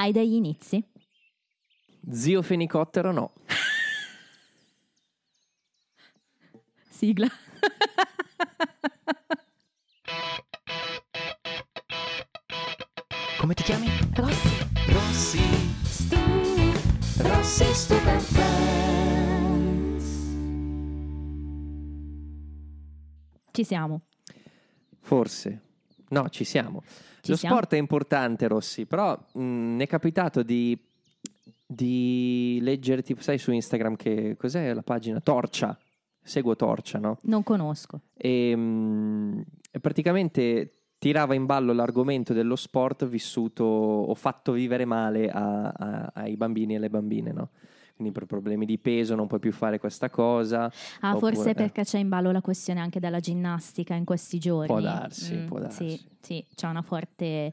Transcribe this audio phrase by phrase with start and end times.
[0.00, 0.82] Hai degli inizi?
[2.10, 3.34] Zio fenicottero no.
[6.88, 7.28] Sigla.
[13.40, 13.88] Come ti chiami?
[14.14, 14.48] Rossi.
[14.88, 15.38] Rossi.
[15.84, 16.16] Stu.
[17.18, 20.04] Rossi Stupid Friends.
[23.50, 24.06] Ci siamo.
[24.98, 25.60] Forse.
[26.08, 26.82] No, ci siamo.
[27.20, 27.54] Ci Lo siamo?
[27.56, 30.78] sport è importante, Rossi, però mh, mi è capitato di,
[31.66, 35.20] di leggere, tipo, sai, su Instagram che cos'è la pagina?
[35.20, 35.78] Torcia.
[36.22, 37.18] Seguo Torcia, no?
[37.22, 38.00] Non conosco.
[38.16, 45.30] E, mh, e praticamente tirava in ballo l'argomento dello sport vissuto o fatto vivere male
[45.30, 47.48] a- a- ai bambini e alle bambine, no?
[48.00, 50.72] Quindi per problemi di peso non puoi più fare questa cosa.
[51.00, 51.54] Ah, Oppure- forse eh.
[51.54, 54.68] perché c'è in ballo la questione anche della ginnastica in questi giorni.
[54.68, 55.90] Può darsi, può darsi.
[55.90, 57.52] Sì, sì, c'è una forte...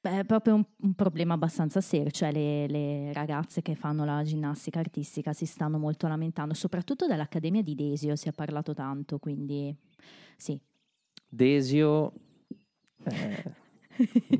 [0.00, 4.24] Beh, è proprio un, un problema abbastanza serio, cioè le, le ragazze che fanno la
[4.24, 9.72] ginnastica artistica si stanno molto lamentando, soprattutto dall'Accademia di Desio si è parlato tanto, quindi
[10.36, 10.58] sì.
[11.28, 12.12] Desio.
[13.04, 13.44] eh,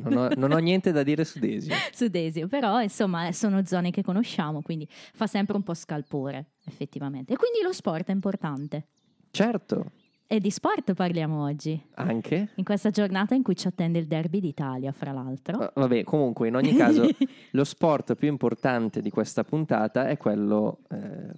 [0.02, 1.74] non, ho, non ho niente da dire su Desio.
[1.92, 7.34] su Desio, però insomma sono zone che conosciamo, quindi fa sempre un po' scalpore, effettivamente.
[7.34, 8.86] E quindi lo sport è importante.
[9.30, 9.92] Certo,
[10.26, 12.48] E di sport parliamo oggi, anche.
[12.54, 15.58] in questa giornata in cui ci attende il derby d'Italia, fra l'altro.
[15.58, 17.04] Va- Vabbè, comunque, in ogni caso,
[17.52, 21.32] lo sport più importante di questa puntata è quello, eh,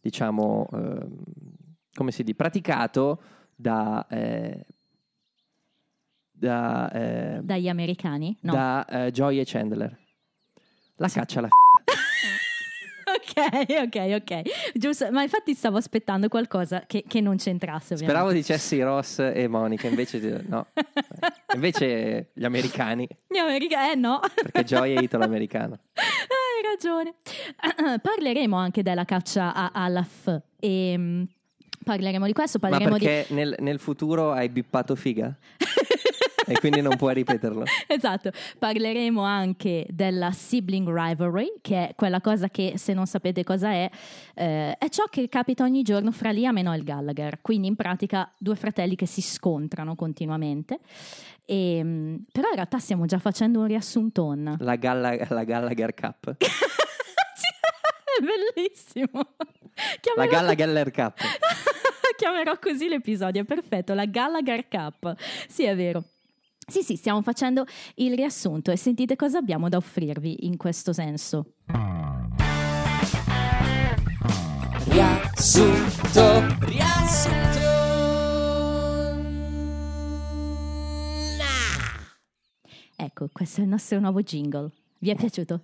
[0.00, 1.06] diciamo, eh,
[1.94, 3.20] come si dice, praticato
[3.54, 4.66] da, eh,
[6.36, 8.36] da, eh, Dagli americani?
[8.42, 8.52] No.
[8.52, 9.96] da eh, Joy e Chandler.
[10.96, 11.92] La caccia alla f***a.
[13.16, 14.72] Ok, ok, ok.
[14.74, 17.94] Giusto, ma infatti stavo aspettando qualcosa che, che non c'entrasse.
[17.94, 18.04] ovviamente.
[18.20, 20.66] Speravo dicessi Ross e Monica, invece no.
[21.54, 24.20] Invece gli americani, Gli americani, eh no.
[24.34, 25.78] perché Joy è italo-americano.
[25.94, 27.14] Hai ragione.
[28.00, 30.40] Parleremo anche della caccia a- alla F.
[30.58, 31.22] E, mm,
[31.84, 33.04] parleremo di questo, Ma parleremo di...
[33.04, 35.36] perché nel, nel futuro hai bippato figa?
[36.48, 37.64] e quindi non puoi ripeterlo.
[37.86, 43.70] Esatto, parleremo anche della sibling rivalry, che è quella cosa che se non sapete cosa
[43.70, 43.90] è,
[44.34, 48.30] eh, è ciò che capita ogni giorno fra Liam e Noel Gallagher, quindi in pratica
[48.38, 50.78] due fratelli che si scontrano continuamente.
[51.46, 54.56] E, mm, però in realtà stiamo già facendo un riassuntone.
[54.60, 56.36] La, Galla- la Gallagher Cup.
[56.38, 59.10] è bellissimo.
[59.12, 61.18] La Chiamerò, Gallagher Cup.
[62.16, 65.14] chiamerò così l'episodio, è perfetto, la Gallagher Cup.
[65.48, 66.04] Sì, è vero.
[66.66, 67.64] Sì, sì, stiamo facendo
[67.96, 71.54] il riassunto e sentite cosa abbiamo da offrirvi in questo senso.
[74.86, 76.56] Riassunto.
[76.60, 77.72] Riassunto.
[82.96, 84.70] Ecco, questo è il nostro nuovo jingle.
[84.98, 85.60] Vi è piaciuto?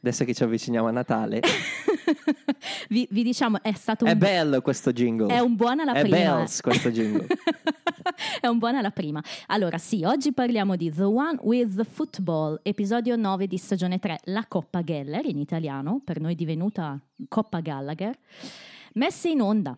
[0.00, 1.40] Adesso che ci avviciniamo a Natale.
[2.88, 5.32] vi, vi diciamo, è stato un, È bello questo jingle.
[5.34, 6.16] è un buon alla È prima.
[6.16, 7.26] bells questo jingle.
[8.40, 9.22] è un buon alla prima.
[9.46, 14.20] Allora, sì, oggi parliamo di The One with the Football, episodio 9 di stagione 3,
[14.24, 16.98] la Coppa Geller in italiano, per noi divenuta
[17.28, 18.16] Coppa Gallagher,
[18.94, 19.76] messa in onda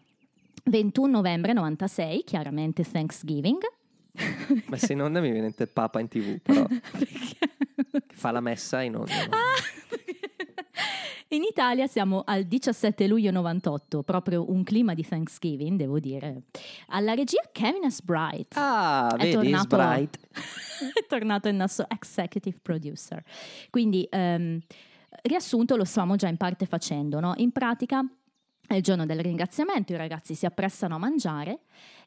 [0.64, 3.58] 21 novembre 96, chiaramente Thanksgiving.
[4.66, 7.36] Ma se in onda mi viene il Papa in tv, però Perché?
[8.08, 9.12] fa la messa in onda.
[9.30, 9.38] Ah!
[11.32, 16.42] In Italia siamo al 17 luglio 98, proprio un clima di Thanksgiving, devo dire.
[16.88, 18.02] Alla regia Kevin S.
[18.02, 18.56] Bright.
[18.56, 20.18] Ah, È vedi, tornato- Sprite.
[21.00, 23.22] è tornato il nostro executive producer.
[23.70, 24.58] Quindi, ehm,
[25.22, 27.34] riassunto, lo stavamo già in parte facendo, no?
[27.36, 28.04] In pratica
[28.66, 31.60] è il giorno del ringraziamento, i ragazzi si apprestano a mangiare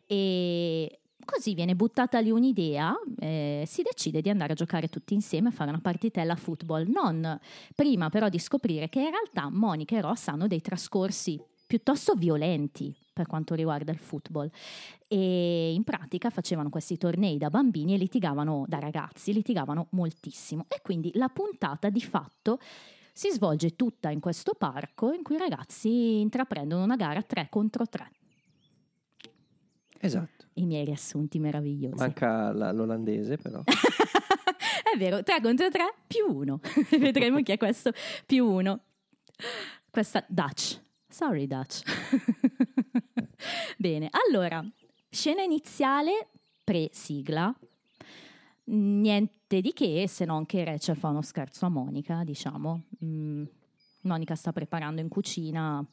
[0.05, 5.49] e così viene buttata lì un'idea, eh, si decide di andare a giocare tutti insieme
[5.49, 7.39] a fare una partitella football, non
[7.75, 12.95] prima però di scoprire che in realtà Monica e Ross hanno dei trascorsi piuttosto violenti
[13.13, 14.49] per quanto riguarda il football
[15.07, 20.81] e in pratica facevano questi tornei da bambini e litigavano da ragazzi, litigavano moltissimo e
[20.81, 22.59] quindi la puntata di fatto
[23.13, 27.87] si svolge tutta in questo parco in cui i ragazzi intraprendono una gara 3 contro
[27.87, 28.11] 3.
[29.99, 30.42] Esatto.
[30.55, 31.95] I miei riassunti meravigliosi.
[31.97, 33.63] Manca la- l'olandese, però.
[34.93, 36.59] è vero, 3 contro 3 più 1.
[36.99, 37.91] Vedremo chi è questo
[38.25, 38.79] più 1.
[39.89, 40.79] Questa Dutch.
[41.07, 41.81] Sorry Dutch.
[43.77, 44.63] Bene, allora,
[45.09, 46.29] scena iniziale
[46.63, 47.53] pre-sigla.
[48.65, 52.83] Niente di che, se non che Rachel fa uno scherzo a Monica, diciamo.
[53.03, 53.43] Mm,
[54.01, 55.85] Monica sta preparando in cucina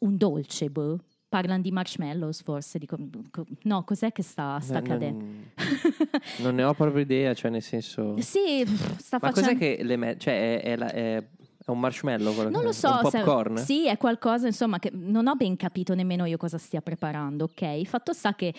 [0.00, 0.98] un dolce, boh.
[1.30, 2.78] Parlano di marshmallows forse.
[2.78, 2.98] Dico,
[3.30, 5.24] co- no, cos'è che sta, sta Eh, accadendo?
[5.24, 5.44] Non,
[6.42, 8.20] non ne ho proprio idea, cioè nel senso...
[8.20, 8.66] Sì,
[8.98, 9.40] sta Ma facendo...
[9.40, 12.66] cos'è che le met- Cioè, è, è la- è- è un marshmallow quello Non che-
[12.66, 13.56] lo so, Un se- popcorn?
[13.56, 17.84] sì, è qualcosa, insomma, che non ho ben capito nemmeno io cosa stia preparando, ok?
[17.84, 18.52] Fatto sta che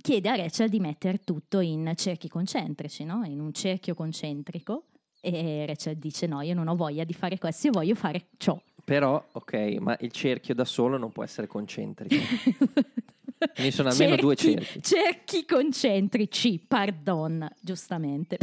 [0.00, 3.24] chiede a Rachel di mettere tutto in cerchi concentrici, no?
[3.24, 4.84] In un cerchio concentrico.
[5.20, 8.60] E Rachel dice: No, io non ho voglia di fare questo, io voglio fare ciò.
[8.84, 12.14] Però, ok, ma il cerchio da solo non può essere concentrico.
[13.54, 14.82] Quindi sono almeno due cerchi.
[14.82, 18.38] Cerchi concentrici, pardon, giustamente.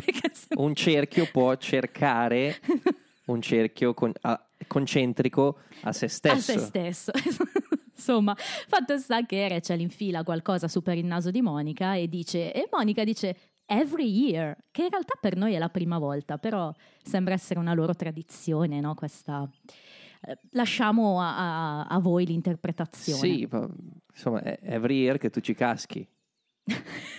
[0.56, 2.60] Un cerchio può cercare
[3.26, 6.52] un cerchio con- a- concentrico a se stesso.
[6.52, 7.12] a se stesso.
[7.96, 12.52] Insomma, fatto sta che Rachel infila qualcosa su per il naso di Monica e dice,
[12.52, 16.74] e Monica dice every year, che in realtà per noi è la prima volta, però
[17.04, 18.96] sembra essere una loro tradizione, no?
[18.96, 19.48] Questa...
[20.52, 21.36] Lasciamo a,
[21.82, 23.20] a- a voi l'interpretazione.
[23.20, 23.68] Sì, ma,
[24.14, 26.08] insomma, è every year che tu ci caschi.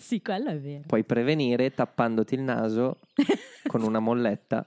[0.00, 0.84] Sì, quello è vero.
[0.86, 3.00] Puoi prevenire tappandoti il naso
[3.66, 4.66] con una molletta.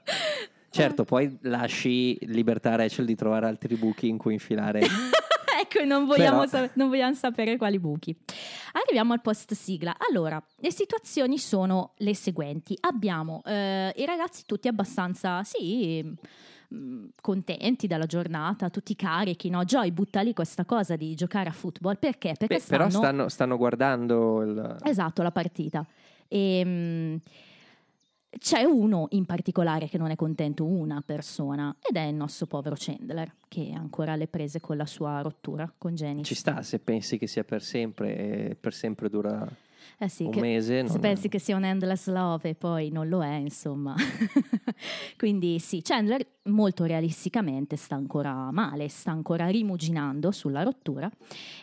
[0.70, 4.82] Certo, poi lasci libertà a Rachel di trovare altri buchi in cui infilare.
[5.60, 8.16] ecco, non vogliamo, Però- sa- non vogliamo sapere quali buchi.
[8.74, 9.96] Arriviamo al post sigla.
[10.10, 12.78] Allora, le situazioni sono le seguenti.
[12.82, 16.06] Abbiamo eh, i ragazzi tutti abbastanza, sì,
[16.72, 19.64] mh, contenti della giornata, tutti carichi, no?
[19.64, 21.98] Joy butta lì questa cosa di giocare a football.
[22.00, 22.36] Perché?
[22.38, 23.04] Perché Beh, però stanno...
[23.04, 24.78] stanno, stanno guardando il...
[24.84, 25.86] Esatto, la partita.
[26.28, 27.22] E, mh,
[28.40, 32.76] c'è uno in particolare che non è contento, una persona, ed è il nostro povero
[32.78, 36.34] Chandler, che è ancora alle prese con la sua rottura con Janice.
[36.34, 39.46] Ci sta, se pensi che sia per sempre e per sempre dura
[40.04, 40.88] Eh sì, un mese.
[40.88, 43.94] se non- pensi che sia un endless love e poi non lo è, insomma.
[45.16, 51.08] Quindi sì, Chandler molto realisticamente sta ancora male, sta ancora rimuginando sulla rottura,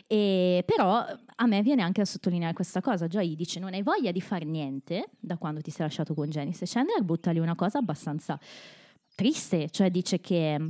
[0.07, 1.05] e, però
[1.35, 4.45] a me viene anche da sottolineare questa cosa, Joy dice non hai voglia di fare
[4.45, 8.39] niente da quando ti sei lasciato con Janice e Chandler butta lì una cosa abbastanza
[9.17, 10.61] triste, cioè dice che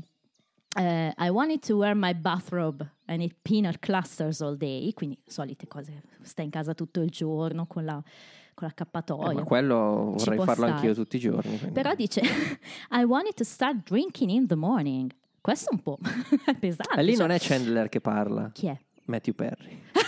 [0.77, 5.67] eh, I wanted to wear my bathrobe and eat peanut clusters all day, quindi solite
[5.67, 9.33] cose, stai in casa tutto il giorno con la, con Eh, l'accappatoio.
[9.35, 10.73] ma quello vorrei farlo stare.
[10.73, 11.57] anch'io tutti i giorni.
[11.59, 12.21] quindi- Però dice
[12.91, 15.11] I wanted to start drinking in the morning.
[15.41, 15.99] Questo è un po'
[16.61, 16.99] pesante.
[16.99, 18.79] E lì cioè- non è Chandler che parla, Chi è?
[19.05, 19.81] Matthew Perry.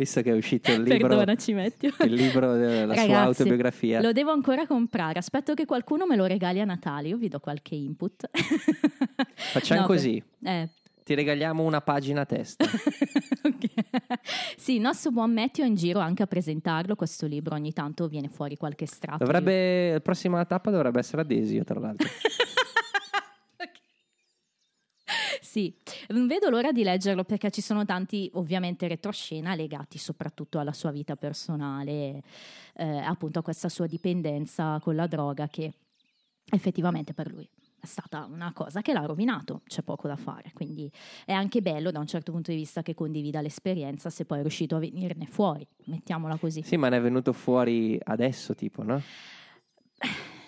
[0.00, 3.12] Visto che è uscito il libro, Perdonaci, il libro della sua Ragazzi,
[3.42, 4.00] autobiografia.
[4.00, 5.18] Lo devo ancora comprare.
[5.18, 7.08] Aspetto che qualcuno me lo regali a Natale.
[7.08, 8.30] Io vi do qualche input.
[9.52, 10.70] Facciamo No, così, Eh.
[11.04, 12.64] ti regaliamo una pagina a testa.
[14.56, 17.54] Sì, il nostro buon Matthew è in giro anche a presentarlo questo libro.
[17.54, 19.24] Ogni tanto viene fuori qualche estratto.
[19.24, 22.08] Dovrebbe, la prossima tappa dovrebbe essere Adesio, tra l'altro.
[25.50, 25.74] Sì,
[26.10, 30.92] non vedo l'ora di leggerlo perché ci sono tanti, ovviamente, retroscena legati soprattutto alla sua
[30.92, 32.22] vita personale,
[32.76, 35.72] eh, appunto a questa sua dipendenza con la droga che
[36.52, 37.50] effettivamente per lui
[37.80, 40.88] è stata una cosa che l'ha rovinato, c'è poco da fare, quindi
[41.24, 44.42] è anche bello da un certo punto di vista che condivida l'esperienza se poi è
[44.42, 46.62] riuscito a venirne fuori, mettiamola così.
[46.62, 49.02] Sì, ma ne è venuto fuori adesso, tipo, no?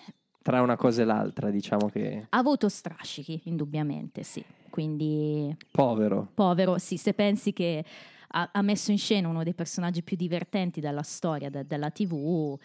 [0.43, 6.27] Tra una cosa e l'altra, diciamo che Ha avuto strascichi, indubbiamente, sì, quindi povero.
[6.33, 7.83] povero, sì, se pensi che
[8.27, 12.59] ha, ha messo in scena uno dei personaggi più divertenti della storia de- della TV,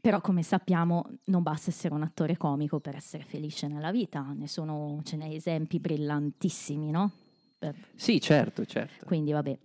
[0.00, 4.46] però come sappiamo non basta essere un attore comico per essere felice nella vita, ne
[4.46, 7.10] sono, ce n'è esempi brillantissimi, no?
[7.58, 9.04] Eh, Sì, certo, certo.
[9.04, 9.58] quindi vabbè.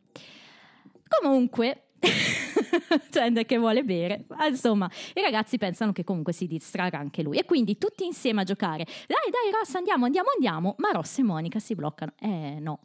[1.07, 1.83] Comunque,
[3.11, 7.37] gente che vuole bere, ma insomma, i ragazzi pensano che comunque si distrarrà anche lui
[7.37, 8.85] e quindi tutti insieme a giocare.
[8.85, 10.75] Dai, dai, Ross, andiamo, andiamo, andiamo.
[10.77, 12.13] Ma Ross e Monica si bloccano.
[12.19, 12.79] Eh no,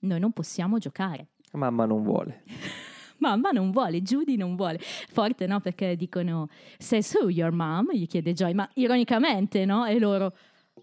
[0.00, 1.28] noi non possiamo giocare.
[1.52, 2.42] Mamma non vuole.
[3.18, 4.78] Mamma non vuole, Judy non vuole.
[4.80, 5.60] Forte, no?
[5.60, 7.92] Perché dicono, says who, your mom?
[7.92, 9.84] Gli chiede Joy, ma ironicamente, no?
[9.84, 10.34] E loro,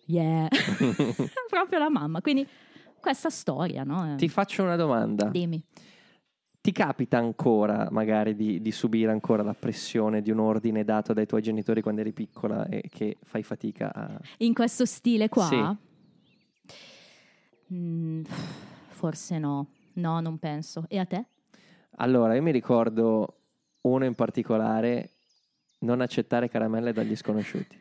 [0.05, 0.47] yeah.
[1.49, 2.21] Proprio la mamma.
[2.21, 2.47] Quindi
[2.99, 4.15] questa storia, no?
[4.17, 5.25] Ti faccio una domanda.
[5.29, 5.63] Dimmi.
[6.67, 11.25] Ti capita ancora, magari, di, di subire ancora la pressione di un ordine dato dai
[11.25, 14.19] tuoi genitori quando eri piccola e che fai fatica a...
[14.39, 15.45] In questo stile qua?
[15.45, 16.73] Sì.
[17.73, 18.23] Mm,
[18.89, 19.67] forse no.
[19.93, 20.83] No, non penso.
[20.89, 21.23] E a te?
[21.99, 23.37] Allora, io mi ricordo
[23.83, 25.11] uno in particolare,
[25.79, 27.79] non accettare caramelle dagli sconosciuti.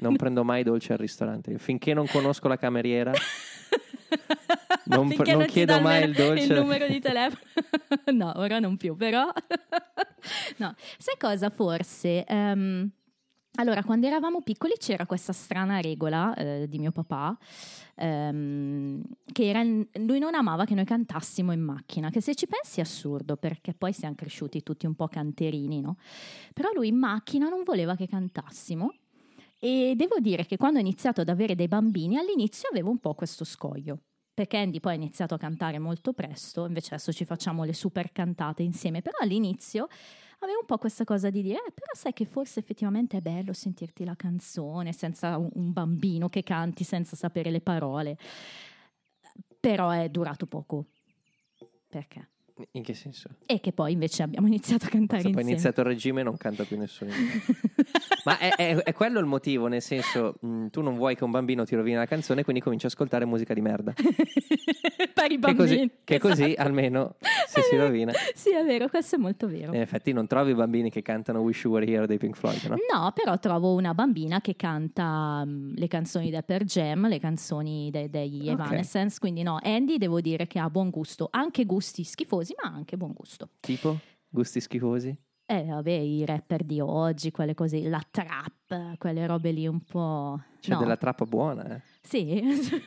[0.00, 1.56] Non prendo mai dolci al ristorante.
[1.58, 3.12] Finché non conosco la cameriera,
[4.88, 6.44] Non- non ti chiedo mai il dolce.
[6.44, 7.42] Il numero di telefono.
[8.12, 9.30] no, ora non più, però.
[10.58, 12.24] no, sai cosa forse?
[12.24, 12.90] Ehm,
[13.56, 17.36] Allora, quando eravamo piccoli c'era questa strana regola eh, di mio papà,
[17.96, 19.02] ehm,
[19.32, 22.82] che era, lui non amava che noi cantassimo in macchina, che se ci pensi è
[22.82, 25.96] assurdo, perché poi siamo cresciuti tutti un po' canterini, no?
[26.54, 28.92] Però lui in macchina non voleva che cantassimo
[29.58, 33.14] e devo dire che quando ho iniziato ad avere dei bambini, all'inizio avevo un po'
[33.14, 33.98] questo scoglio.
[34.38, 38.12] Perché Andy poi ha iniziato a cantare molto presto, invece adesso ci facciamo le super
[38.12, 39.88] cantate insieme, però all'inizio
[40.38, 43.52] avevo un po' questa cosa di dire, eh, però sai che forse effettivamente è bello
[43.52, 48.16] sentirti la canzone senza un, bambino che canti senza sapere le parole.
[49.58, 50.84] Però è durato poco.
[51.88, 52.28] Perché?
[52.72, 53.28] In che senso?
[53.46, 55.50] E che poi invece abbiamo iniziato a cantare Poi è insieme.
[55.52, 57.10] iniziato il regime e non canta più nessuno.
[58.24, 61.30] Ma è, è- è quello il motivo, nel senso, mh, tu non vuoi che un
[61.30, 63.92] bambino ti rovini la canzone, quindi cominci a ascoltare musica di merda.
[65.14, 65.56] per i Che bambini.
[65.56, 66.62] così, che così esatto.
[66.68, 68.12] almeno se È si rovina.
[68.34, 69.72] Sì, è vero, questo è molto vero.
[69.74, 72.76] In effetti non trovi bambini che cantano Wish You Were Here dei Pink Floyd, no?
[72.92, 77.90] No, però trovo una bambina che canta mm, le canzoni del Per Jam, le canzoni
[77.90, 78.60] de- degli Ok.
[78.60, 82.96] Evanescence, quindi no, Andy devo dire che ha buon gusto, anche gusti schifosi, ma anche
[82.96, 83.50] buon gusto.
[83.60, 83.98] Tipo?
[84.28, 85.16] Gusti schifosi?
[85.50, 90.38] Eh, vabbè, i rapper di oggi, quelle cose, la trap, quelle robe lì un po'...
[90.60, 90.78] C'è no.
[90.78, 91.82] della trappa buona, eh.
[92.02, 92.42] Sì.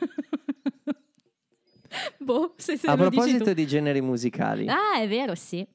[2.18, 5.66] boh, se, se A proposito di generi musicali, Ah, è vero, sì.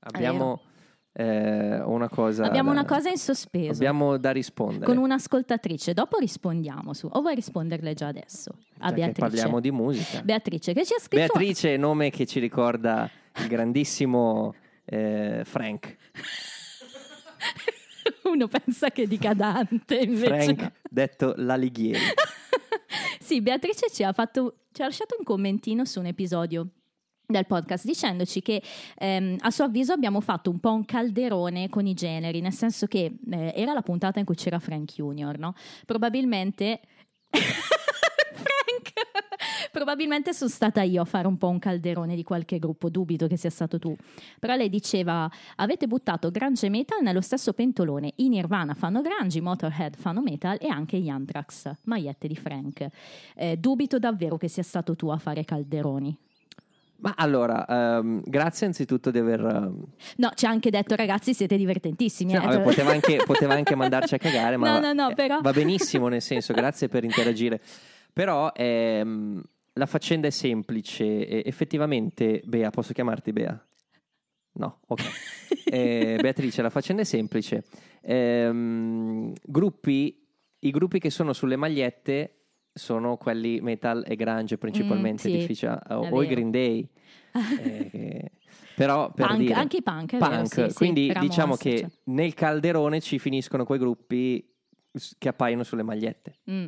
[0.00, 0.62] abbiamo
[1.12, 2.46] eh, una cosa.
[2.46, 3.72] Abbiamo da- una cosa in sospeso.
[3.72, 4.86] Abbiamo da rispondere.
[4.86, 7.08] Con un'ascoltatrice, dopo rispondiamo su.
[7.12, 8.52] O vuoi risponderle già adesso?
[8.78, 9.20] A Già Beatrice.
[9.20, 10.22] parliamo di musica.
[10.22, 11.26] Beatrice, che ci ha scritto.
[11.26, 13.08] Beatrice, nome che ci ricorda
[13.38, 15.96] il grandissimo eh, Frank.
[18.24, 20.26] Uno pensa che dica Dante, invece.
[20.26, 21.98] Frank, detto l'Alighieri.
[23.32, 26.68] Sì, Beatrice ci ha, fatto, ci ha lasciato un commentino su un episodio
[27.24, 28.60] del podcast dicendoci che
[28.98, 32.86] ehm, a suo avviso abbiamo fatto un po' un calderone con i generi, nel senso
[32.86, 35.54] che eh, era la puntata in cui c'era Frank Junior, no?
[35.86, 36.80] Probabilmente
[39.72, 43.38] Probabilmente sono stata io a fare un po' un calderone di qualche gruppo, dubito che
[43.38, 43.96] sia stato tu.
[44.38, 48.12] Però lei diceva: Avete buttato grunge metal nello stesso pentolone.
[48.16, 52.86] I Nirvana fanno grunge, i Motorhead fanno metal e anche gli Anthrax, maiette di Frank.
[53.34, 56.14] Eh, dubito davvero che sia stato tu a fare calderoni.
[56.96, 59.40] Ma allora, ehm, grazie anzitutto di aver...
[59.40, 59.84] ehm,
[60.18, 62.34] No, ci ha anche detto, ragazzi, siete divertentissimi.
[62.34, 65.14] no, eh." vabbè, poteva, anche, poteva anche mandarci a cagare, ma No, no, no, eh,
[65.14, 67.60] però- va benissimo nel senso, grazie per interagire.
[68.12, 69.42] Però ehm,
[69.74, 71.44] la faccenda è semplice.
[71.44, 73.66] effettivamente, Bea, posso chiamarti Bea?
[74.54, 75.02] No, ok.
[75.64, 77.64] Eh, Beatrice, la faccenda è semplice.
[78.02, 80.22] Ehm, gruppi,
[80.58, 82.34] I gruppi che sono sulle magliette
[82.74, 86.26] sono quelli metal e grunge principalmente, Mm, sì, o, o i.
[86.26, 86.86] Green Day.
[87.62, 88.32] eh,
[88.74, 91.56] però per Punk, dire, anche i punk, è vero, punk, sì, sì, quindi Ramones, diciamo
[91.56, 91.90] che cioè.
[92.04, 94.46] nel calderone ci finiscono quei gruppi
[95.16, 96.38] che appaiono sulle magliette.
[96.50, 96.66] Mm,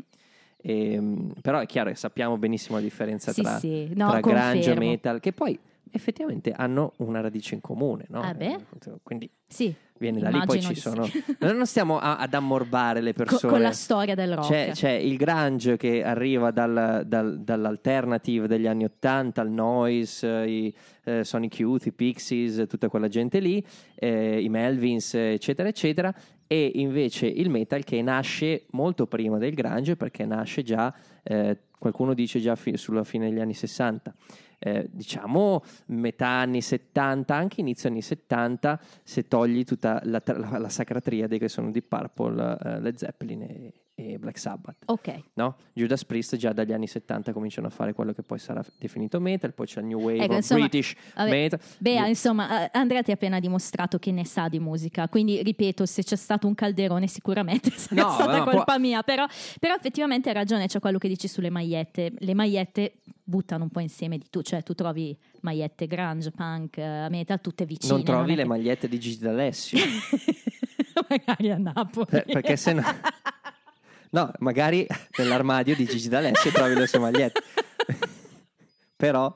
[0.66, 4.72] Ehm, però è chiaro che sappiamo benissimo la differenza sì, tra, sì, no, tra grunge
[4.72, 5.58] e metal, che poi
[5.90, 8.22] effettivamente hanno una radice in comune, no?
[8.22, 8.34] Ah.
[8.38, 8.58] Eh,
[9.02, 11.04] Quindi Sì, viene da lì, poi immagino ci sono...
[11.06, 11.22] sì.
[11.40, 13.52] Non stiamo a- ad ammorbare le persone.
[13.52, 14.48] con la storia del rock.
[14.48, 20.74] C'è, c'è il grunge che arriva dal- dal- dall'alternative degli anni 80, il noise, i
[21.04, 26.12] eh, Sonic Youth, i Pixies, tutta quella gente lì, eh, i Melvins, eccetera, eccetera.
[26.46, 32.14] E invece il metal che nasce molto prima del grunge perché nasce già, eh, qualcuno
[32.14, 34.14] dice già fi- sulla fine degli anni 60.
[34.58, 40.68] Eh, diciamo metà anni 70, anche inizio anni 70, se togli tutta la, la, la
[40.68, 44.76] sacra triade che sono Deep Purple, eh, Led Zeppelin e, e Black Sabbath.
[44.86, 45.56] Ok, No?
[45.72, 49.54] Judas Priest già dagli anni 70 cominciano a fare quello che poi sarà definito metal,
[49.54, 51.60] poi c'è il New Wave Ecco, insomma, British vabbè, metal.
[51.78, 56.02] Bea, insomma, Andrea ti ha appena dimostrato che ne sa di musica, quindi ripeto, se
[56.02, 59.26] c'è stato un calderone sicuramente sarà No, stata può- colpa mia, però,
[59.60, 63.80] però effettivamente hai ragione, c'è quello che dici sulle magliette, le magliette buttano un po'
[63.80, 67.92] insieme di tu, cioè tu trovi magliette grunge, punk, eh, metal, tutte vicine.
[67.92, 69.78] non trovi è le che- magliette di Gigi D'Alessio,
[71.08, 72.06] Magari a Napoli.
[72.06, 72.82] per- perché se no...
[74.14, 74.86] No, magari
[75.18, 77.42] nell'armadio di Gigi D'Alessio trovi le sue magliette.
[78.96, 79.34] però,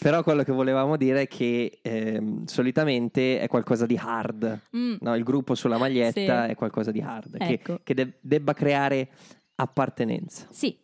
[0.00, 4.58] però quello che volevamo dire è che ehm, solitamente è qualcosa di hard.
[4.76, 6.50] Mm, No, il gruppo sulla maglietta Sì.
[6.50, 7.80] è qualcosa di hard, che- Ecco.
[7.84, 9.08] che, de- debba creare
[9.54, 10.46] appartenenza.
[10.50, 10.76] Sì.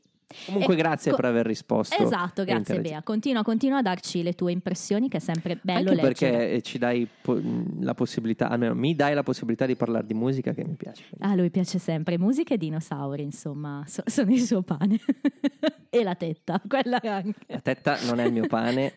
[0.46, 2.02] Comunque Eh, grazie co- per aver risposto.
[2.02, 2.80] Esatto, e grazie.
[2.80, 3.00] Bea.
[3.02, 6.30] Continua, continua a darci le tue impressioni, che è sempre bello Anche leggere.
[6.36, 7.40] perché ci dai po-
[7.80, 11.04] la possibilità, almeno mi dai la possibilità di parlare di musica che mi piace.
[11.20, 14.98] A lui piace sempre musica e dinosauri, insomma, so- sono il suo pane.
[15.90, 17.38] e la tetta, quella anche.
[17.46, 18.94] La tetta non è il mio pane,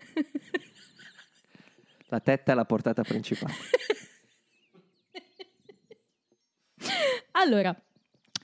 [2.07, 3.53] la tetta è la portata principale.
[7.33, 7.75] Allora,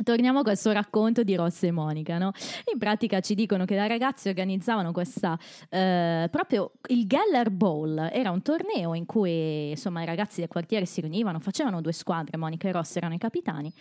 [0.04, 2.32] Torniamo a questo racconto di Ross e Monica, no?
[2.72, 5.38] In pratica ci dicono che da ragazzi organizzavano questa,
[5.70, 10.86] eh, proprio il Geller Bowl, era un torneo in cui insomma i ragazzi del quartiere
[10.86, 13.72] si riunivano, facevano due squadre, Monica e Ross erano i capitani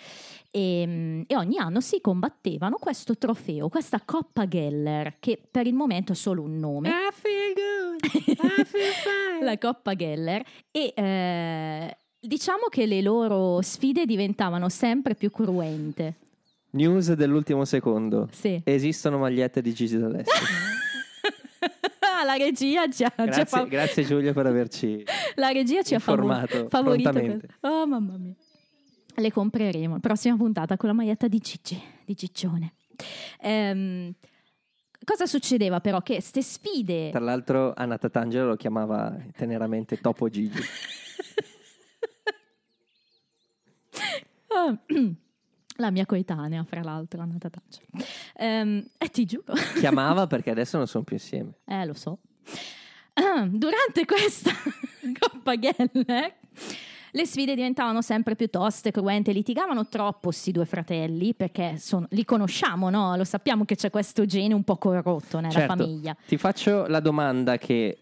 [0.51, 5.75] e, mm, e ogni anno si combattevano questo trofeo, questa Coppa Geller, che per il
[5.75, 6.89] momento ha solo un nome.
[6.89, 9.45] I feel good, I feel fine.
[9.45, 16.15] la Coppa Geller e eh, diciamo che le loro sfide diventavano sempre più cruente.
[16.71, 18.29] News dell'ultimo secondo.
[18.33, 18.61] Sì.
[18.65, 20.33] Esistono magliette di Gigi D'Alessio.
[22.25, 25.05] la regia ci ha, Grazie, fa- grazie Giulio per averci
[25.35, 26.69] la regia ci ha favorito.
[26.69, 28.35] que- Oh mamma mia.
[29.17, 30.01] Le compreremo.
[30.01, 32.73] Prossima puntata con la maglietta di Gigi, di Ciccione.
[33.41, 34.13] Ehm,
[35.05, 36.01] cosa succedeva però?
[36.01, 37.11] Che ste sfide...
[37.11, 40.59] Tra l'altro Anna Tatangelo lo chiamava teneramente Topo Gigi.
[43.97, 44.44] Ah,
[45.79, 47.89] La mia coetanea, fra l'altro, Anna Tatangelo.
[48.37, 49.55] Ehm, e ti giuro.
[49.81, 51.55] Chiamava perché adesso non sono più insieme.
[51.65, 52.19] Eh, lo so.
[53.15, 54.51] Ah, Durante questa
[55.19, 56.35] Coppa Geller
[57.11, 62.25] le sfide diventavano sempre più toste, cruente, litigavano troppo sti due fratelli perché sono- li
[62.25, 63.15] conosciamo, no?
[63.17, 65.77] Lo sappiamo che c'è questo gene un po' corrotto nella Certo.
[65.77, 66.17] famiglia.
[66.27, 67.99] Ti faccio la domanda che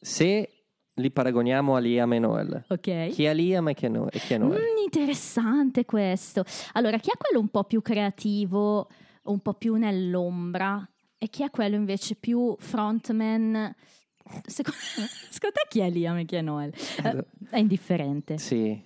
[0.00, 0.48] se
[1.00, 3.08] li paragoniamo a Liam e Noel, Ok?
[3.08, 4.60] chi è Liam e chi è, No- e chi è Noel?
[4.60, 6.44] Mm, interessante questo.
[6.72, 8.88] Allora, chi è quello un po' più creativo,
[9.24, 10.86] un po' più nell'ombra
[11.18, 13.74] e chi è quello invece più frontman?
[14.46, 14.78] Secondo,
[15.30, 16.72] secondo te chi è Liam e chi è Noel?
[17.04, 18.38] Eh, è indifferente.
[18.38, 18.80] Sì,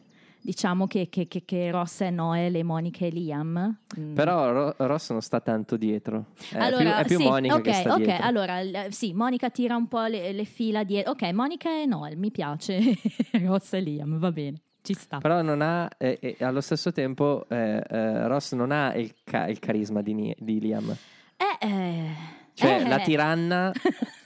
[0.47, 3.79] Diciamo che, che, che, che Ross è Noel e Monica e Liam.
[3.99, 4.15] Mm.
[4.15, 6.27] però Ro- Ross non sta tanto dietro.
[6.51, 8.25] È allora, più, è più sì, Monica ok, che sta ok, dietro.
[8.27, 8.61] allora
[8.91, 11.13] sì, Monica tira un po' le, le fila dietro.
[11.13, 12.79] Ok, Monica e Noel, mi piace.
[13.43, 15.17] Ross e Liam, va bene, ci sta.
[15.17, 19.47] Però non ha, eh, eh, allo stesso tempo, eh, eh, Ross non ha il, ca-
[19.49, 20.95] il carisma di, Ni- di Liam.
[21.39, 22.11] Eh, eh,
[22.53, 22.87] Cioè, eh.
[22.89, 23.73] la tiranna,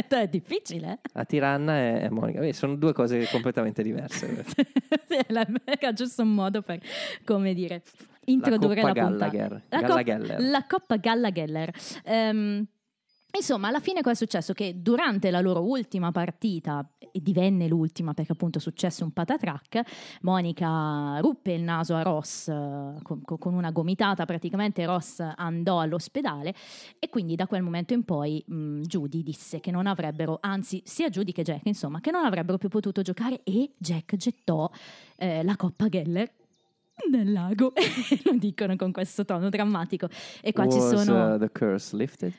[0.20, 0.92] è difficile.
[0.92, 0.98] eh?
[1.12, 2.40] la tiranna è Monica.
[2.40, 4.44] Beh, sono due cose completamente diverse.
[5.06, 5.46] Sì, la-
[5.92, 6.80] giusto un modo per,
[7.24, 7.82] come dire,
[8.26, 9.30] introdurre la, Coppa puntata.
[9.30, 9.62] Gallagher.
[9.68, 11.72] La, Galla cop- la Coppa Galla Geller.
[13.36, 14.52] Insomma, alla fine cosa è successo?
[14.52, 19.82] Che durante la loro ultima partita, e divenne l'ultima perché appunto è successo un patatrack,
[20.22, 26.54] Monica ruppe il naso a Ross eh, con, con una gomitata, praticamente Ross andò all'ospedale
[26.98, 31.08] e quindi da quel momento in poi mh, Judy disse che non avrebbero, anzi sia
[31.08, 34.68] Judy che Jack, insomma, che non avrebbero più potuto giocare e Jack gettò
[35.16, 36.32] eh, la Coppa Geller
[37.10, 37.72] nel lago,
[38.24, 40.08] lo dicono con questo tono drammatico.
[40.40, 41.34] E qua ci Was, sono...
[41.34, 42.32] uh, the curse lifted?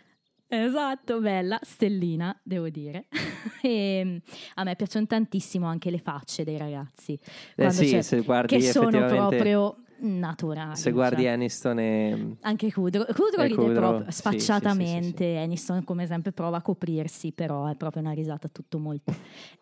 [0.47, 3.07] Esatto, bella, stellina, devo dire.
[3.61, 4.17] e mm,
[4.55, 7.17] a me piacciono tantissimo anche le facce dei ragazzi.
[7.55, 10.75] Eh sì, c'è- se guardi che sono proprio naturali.
[10.75, 11.31] Se guardi cioè.
[11.31, 12.35] Aniston e...
[12.41, 16.61] Anche Kudrow, Kudrow ride Kudrow, proprio sì, sfacciatamente, sì, sì, Aniston come sempre prova a
[16.61, 19.13] coprirsi, però è proprio una risata tutto molto...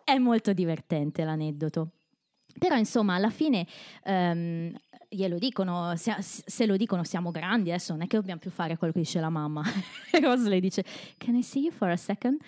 [0.04, 1.90] è molto divertente l'aneddoto.
[2.60, 3.66] Però insomma alla fine
[4.04, 4.76] ehm,
[5.14, 8.78] glielo dicono, se, se lo dicono siamo grandi adesso, non è che dobbiamo più fare
[8.78, 9.64] quello che dice la mamma.
[10.22, 10.84] Rose le dice
[11.18, 12.40] can I see you for a second?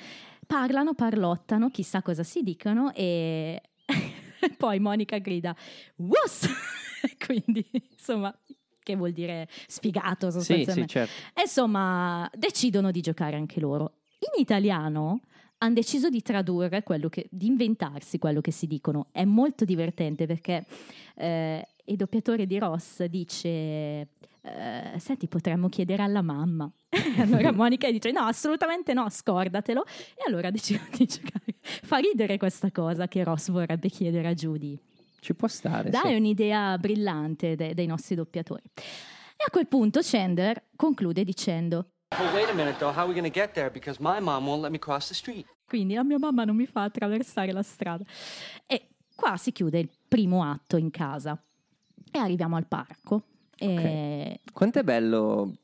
[0.45, 3.61] Parlano, parlottano, chissà cosa si dicono e
[4.57, 5.55] poi Monica grida
[5.97, 6.47] wuss!
[7.25, 8.35] Quindi insomma
[8.81, 10.81] che vuol dire sfigato Sì, sostanzialmente.
[10.81, 11.39] sì, certo.
[11.39, 14.01] E Insomma, decidono di giocare anche loro.
[14.19, 15.21] In italiano
[15.57, 19.07] hanno deciso di tradurre quello che, di inventarsi quello che si dicono.
[19.11, 20.65] È molto divertente perché
[21.15, 24.07] eh, il doppiatore di Ross dice: eh,
[24.97, 26.71] Senti, potremmo chiedere alla mamma.
[27.17, 29.83] allora Monica dice: No, assolutamente no, scordatelo.
[29.83, 31.55] E allora decidono di giocare.
[31.61, 34.79] Fa ridere questa cosa che Ross vorrebbe chiedere a Judy.
[35.19, 35.89] Ci può stare.
[35.89, 36.07] Dai, sì.
[36.09, 38.63] è un'idea brillante de- dei nostri doppiatori.
[38.75, 42.93] E a quel punto Chandler conclude dicendo: Well, wait a minute, though.
[42.93, 43.71] How are we going to get there?
[43.71, 45.45] Because my mom won't let me cross the street.
[45.67, 48.05] Quindi la mia mamma non mi fa attraversare la strada.
[48.67, 51.39] E qua si chiude il primo atto in casa
[52.11, 53.23] e arriviamo al parco.
[53.57, 55.57] E Quanto è bello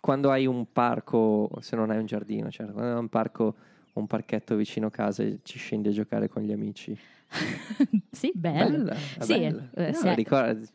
[0.00, 3.54] quando hai un parco, se non hai un giardino, certo, quando hai un parco
[3.94, 6.96] un parchetto vicino casa e ci scendi a giocare con gli amici.
[8.12, 8.84] sì, bello.
[8.84, 9.70] Bella, Sì, bella.
[9.74, 10.14] eh, No,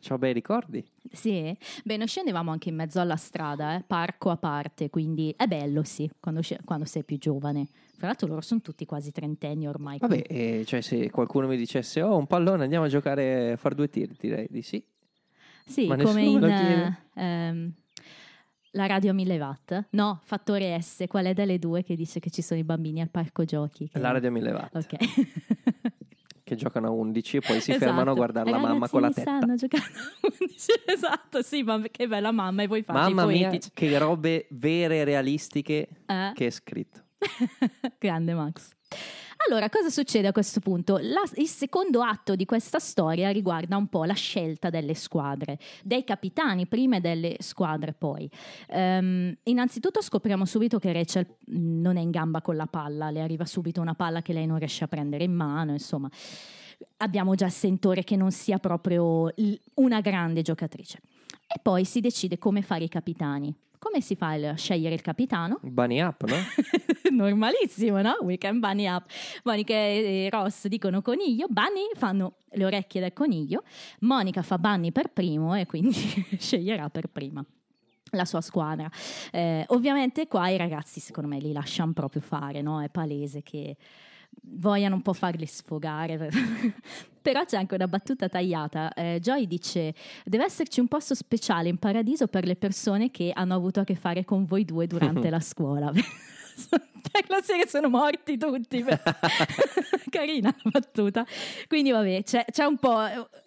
[0.00, 0.84] c'ho bei ricordi.
[1.10, 5.46] Sì, beh, noi scendevamo anche in mezzo alla strada, eh, parco a parte, quindi è
[5.46, 7.68] bello, sì, quando, quando sei più giovane.
[7.96, 9.98] Fra l'altro loro sono tutti quasi trentenni ormai.
[9.98, 13.74] Vabbè, eh, cioè se qualcuno mi dicesse oh un pallone andiamo a giocare a fare
[13.74, 14.82] due tiri, direi di sì.
[15.64, 17.72] Sì, Ma come in eh, ehm,
[18.72, 19.84] la radio a 1000 watt.
[19.90, 23.10] No, fattore S, qual è delle due che dice che ci sono i bambini al
[23.10, 23.88] parco giochi?
[23.88, 24.74] Che- La radio 1000 watt.
[24.74, 24.96] Ok.
[26.42, 27.86] che giocano a 11 e poi si Esatto.
[27.86, 29.36] fermano a guardare la mamma con la tetta.
[29.38, 30.70] stanno giocando a 11.
[30.92, 35.04] Esatto, sì, ma che bella mamma e voi fate Mamma mia, che robe vere e
[35.04, 36.32] realistiche Eh?
[36.34, 37.01] che è scritto.
[37.98, 38.70] Grande Max.
[39.48, 40.98] Allora, cosa succede a questo punto?
[40.98, 46.04] La- il secondo atto di questa storia riguarda un po' la scelta delle squadre, dei
[46.04, 48.30] capitani prima e delle squadre poi.
[48.68, 53.20] Ehm, innanzitutto scopriamo subito che Rachel mh, non è in gamba con la palla, le
[53.20, 56.08] arriva subito una palla che lei non riesce a prendere in mano, insomma.
[56.98, 61.00] Abbiamo già sentore che non sia proprio l- una grande giocatrice.
[61.48, 63.52] E poi si decide come fare i capitani.
[63.82, 65.58] Come si fa a scegliere il capitano?
[65.60, 66.36] Bunny up, no?
[67.10, 68.16] Normalissimo, no?
[68.20, 69.10] Weekend Bunny Up.
[69.42, 73.64] Monica e Ross dicono coniglio, Bunny fanno le orecchie del coniglio,
[74.02, 75.92] Monica fa Bunny per primo e quindi
[76.38, 77.44] sceglierà per prima
[78.10, 78.88] la sua squadra.
[79.32, 82.80] Eh, ovviamente qua i ragazzi secondo me li lasciano proprio fare, no?
[82.80, 83.76] È palese che
[84.42, 86.30] vogliano un po' farli sfogare.
[87.22, 88.92] Però c'è anche una battuta tagliata.
[88.94, 93.54] Eh, Joy dice: Deve esserci un posto speciale in paradiso per le persone che hanno
[93.54, 95.92] avuto a che fare con voi due durante la scuola.
[95.92, 98.84] per la serie sono morti tutti.
[100.10, 101.24] Carina battuta.
[101.68, 102.98] Quindi, vabbè, c'è, c'è un po'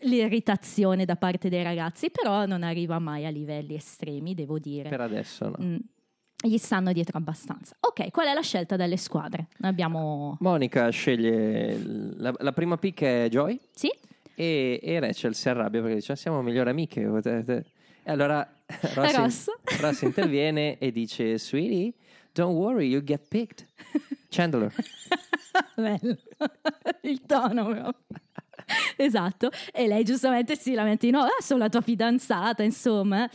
[0.02, 4.88] l'irritazione da parte dei ragazzi, però non arriva mai a livelli estremi, devo dire.
[4.88, 5.58] per adesso no.
[5.62, 5.76] Mm,
[6.48, 7.76] gli stanno dietro abbastanza.
[7.80, 9.48] Ok, qual è la scelta delle squadre?
[9.62, 10.38] Abbiamo.
[10.40, 11.78] Monica sceglie
[12.18, 13.92] la, la prima pick è Joy Sì?
[14.36, 17.02] e, e Rachel si arrabbia perché dice "Ah, siamo migliori amiche.
[17.02, 18.48] E allora
[18.94, 19.46] Ross, Ross.
[19.80, 21.94] Ross interviene e dice Sweetie,
[22.34, 23.68] don't worry, you get picked.
[24.30, 24.74] Chandler.
[25.76, 26.18] Bello.
[27.02, 27.96] Il tono proprio.
[28.98, 29.50] Esatto.
[29.72, 33.30] E lei giustamente si lamenta no, ah, sono la tua fidanzata, insomma.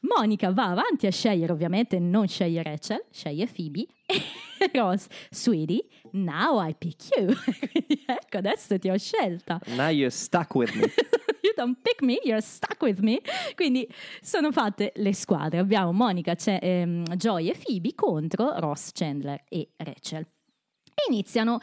[0.00, 3.86] Monica va avanti a scegliere, ovviamente non sceglie Rachel, sceglie Phoebe.
[4.60, 7.26] E Ross, sweetie, now I pick you.
[7.70, 9.60] Quindi ecco, adesso ti ho scelta.
[9.76, 10.82] Now you're stuck with me.
[11.44, 13.20] you don't pick me, you're stuck with me.
[13.54, 13.88] Quindi
[14.20, 15.58] sono fatte le squadre.
[15.60, 20.22] Abbiamo Monica, ehm, Joy e Phoebe contro Ross, Chandler e Rachel.
[20.22, 21.60] E iniziano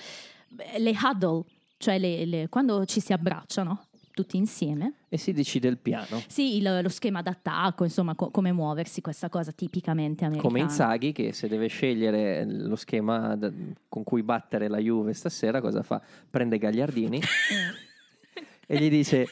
[0.78, 1.44] le huddle,
[1.76, 4.94] cioè le- le- quando ci si abbracciano tutti insieme.
[5.10, 6.24] e si decide il piano.
[6.28, 10.52] Sì, il- lo schema d'attacco, insomma, co- come muoversi, questa cosa tipicamente americana.
[10.54, 13.52] Come Inzaghi che se deve scegliere lo schema da-
[13.88, 16.02] con cui battere la Juve stasera, cosa fa?
[16.30, 17.22] Prende Gagliardini
[18.66, 19.28] e gli dice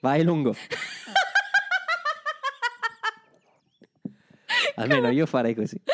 [0.00, 0.54] vai lungo.
[4.76, 5.80] Almeno io farei così.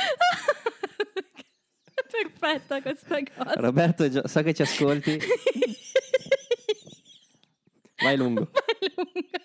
[2.39, 3.53] Perfetta questa cosa.
[3.61, 5.19] Roberto, so che ci ascolti,
[8.03, 8.49] vai lungo.
[8.53, 9.39] Vai lunga.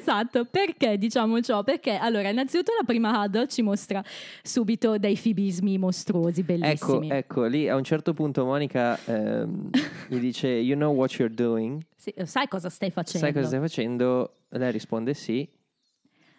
[0.00, 1.64] Esatto, perché diciamo ciò?
[1.64, 4.04] Perché allora, innanzitutto la prima huddle ci mostra
[4.42, 7.10] subito dei fibismi mostruosi, Ecco, bellissimi.
[7.10, 9.70] ecco, lì a un certo punto Monica ehm,
[10.08, 13.26] gli dice you know what you're doing, Sì, sai cosa stai facendo?
[13.26, 14.34] sai cosa stai facendo?
[14.50, 15.48] Lei risponde sì.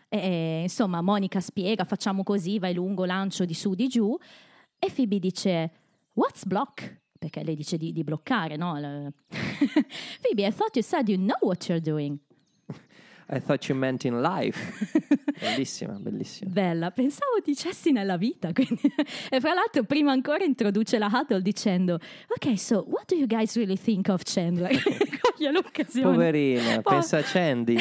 [0.07, 4.15] E, insomma, Monica spiega, facciamo così, vai lungo, lancio di su, di giù.
[4.79, 5.71] E Phoebe dice,
[6.13, 6.97] what's block?
[7.19, 8.73] Perché lei dice di, di bloccare, no?
[10.21, 12.17] Phoebe, I thought you said you know what you're doing.
[13.31, 14.57] I thought you meant in life.
[15.37, 16.49] bellissima, bellissima.
[16.49, 18.53] Bella, pensavo dicessi nella vita.
[18.53, 18.81] quindi-
[19.29, 23.53] e fra l'altro, prima ancora introduce la huddle dicendo: Ok, so what do you guys
[23.57, 24.71] really think of Chandler?
[25.21, 26.11] Coglie l'occasione.
[26.13, 27.75] Poverina, Po- pensa a Candy.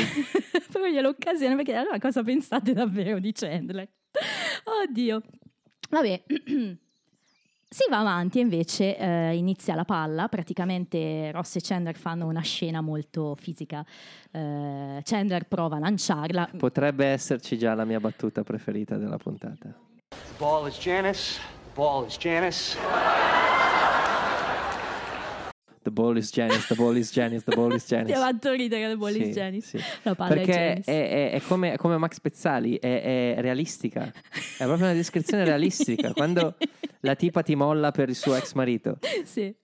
[0.72, 3.88] Coglie l'occasione perché allora cosa pensate davvero di Chandler?
[4.64, 5.22] Oddio.
[5.90, 6.24] Vabbè.
[7.70, 12.40] Si va avanti e invece eh, inizia la palla, praticamente Ross e Chandler fanno una
[12.40, 13.84] scena molto fisica.
[14.30, 19.68] Eh, Chandler prova a lanciarla, Potrebbe esserci già la mia battuta preferita della puntata.
[20.08, 21.38] The ball is Janice.
[21.38, 23.47] The ball is Janice.
[25.88, 28.14] The ball is Janice, the ball is Janice, the ball is ti Janice.
[28.18, 29.78] fatto ridere del Bollis Sì, Janice.
[29.78, 29.84] sì.
[30.02, 30.92] La palla Perché è è, Janice.
[30.92, 34.04] è- è come, è come Max Pezzali, è, è realistica.
[34.12, 36.12] È proprio una descrizione realistica.
[36.12, 36.56] Quando
[37.00, 38.98] la tipa ti molla per il suo ex marito.
[39.24, 39.54] Sì.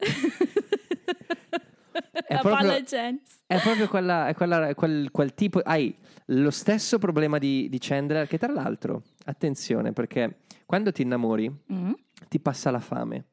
[2.26, 3.22] È la proprio- palla è Janice.
[3.46, 5.58] È proprio quella, è quella- quel, quel tipo.
[5.60, 5.94] Hai
[6.28, 11.92] lo stesso problema di, di Chandler, che tra l'altro, attenzione, perché quando ti innamori Mm.
[12.28, 13.26] ti passa la fame.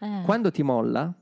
[0.00, 1.12] Eh, Quando ti molla,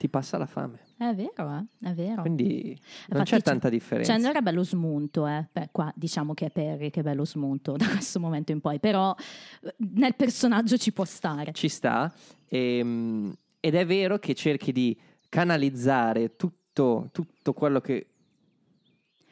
[0.00, 0.78] ti passa la fame.
[0.96, 1.88] È vero, eh?
[1.90, 2.22] è vero.
[2.22, 2.74] Quindi
[3.08, 4.12] non Infatti c'è tanta differenza.
[4.12, 5.46] Chandler è bello smunto, eh.
[5.52, 8.80] Beh, qua diciamo che è Perry che è bello smunto da questo momento in poi,
[8.80, 9.14] però
[9.62, 11.52] eh, nel personaggio ci può stare.
[11.52, 12.10] Ci sta.
[12.48, 18.06] ehm, ed è vero che cerchi di canalizzare tutto, tutto quello che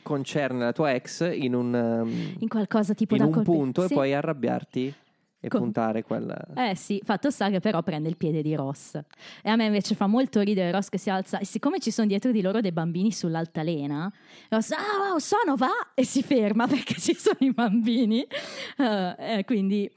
[0.02, 3.86] concerne la tua ex in un, um, In qualcosa tipo in da un colpi- punto
[3.86, 3.92] Sì.
[3.92, 4.94] e poi arrabbiarti
[5.40, 6.36] e Com- puntare quella...
[6.56, 9.00] Eh sì, fatto sta che però prende il piede di Ross.
[9.42, 11.38] E a me invece fa molto ridere Ross che si alza.
[11.38, 14.12] E siccome ci sono dietro di loro dei bambini sull'altalena,
[14.48, 15.92] Ross, ah, wow, sono, va!
[15.94, 18.26] E si ferma perché ci sono i bambini.
[18.76, 19.88] Eh, eh, quindi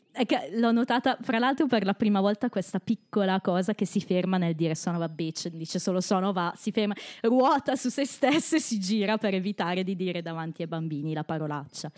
[0.54, 4.56] l'ho notata, fra l'altro, per la prima volta questa piccola cosa che si ferma nel
[4.56, 8.60] dire sono va bitch, dice solo sono va, si ferma, ruota su se stessa e
[8.60, 11.90] si gira per evitare di dire davanti ai bambini la parolaccia.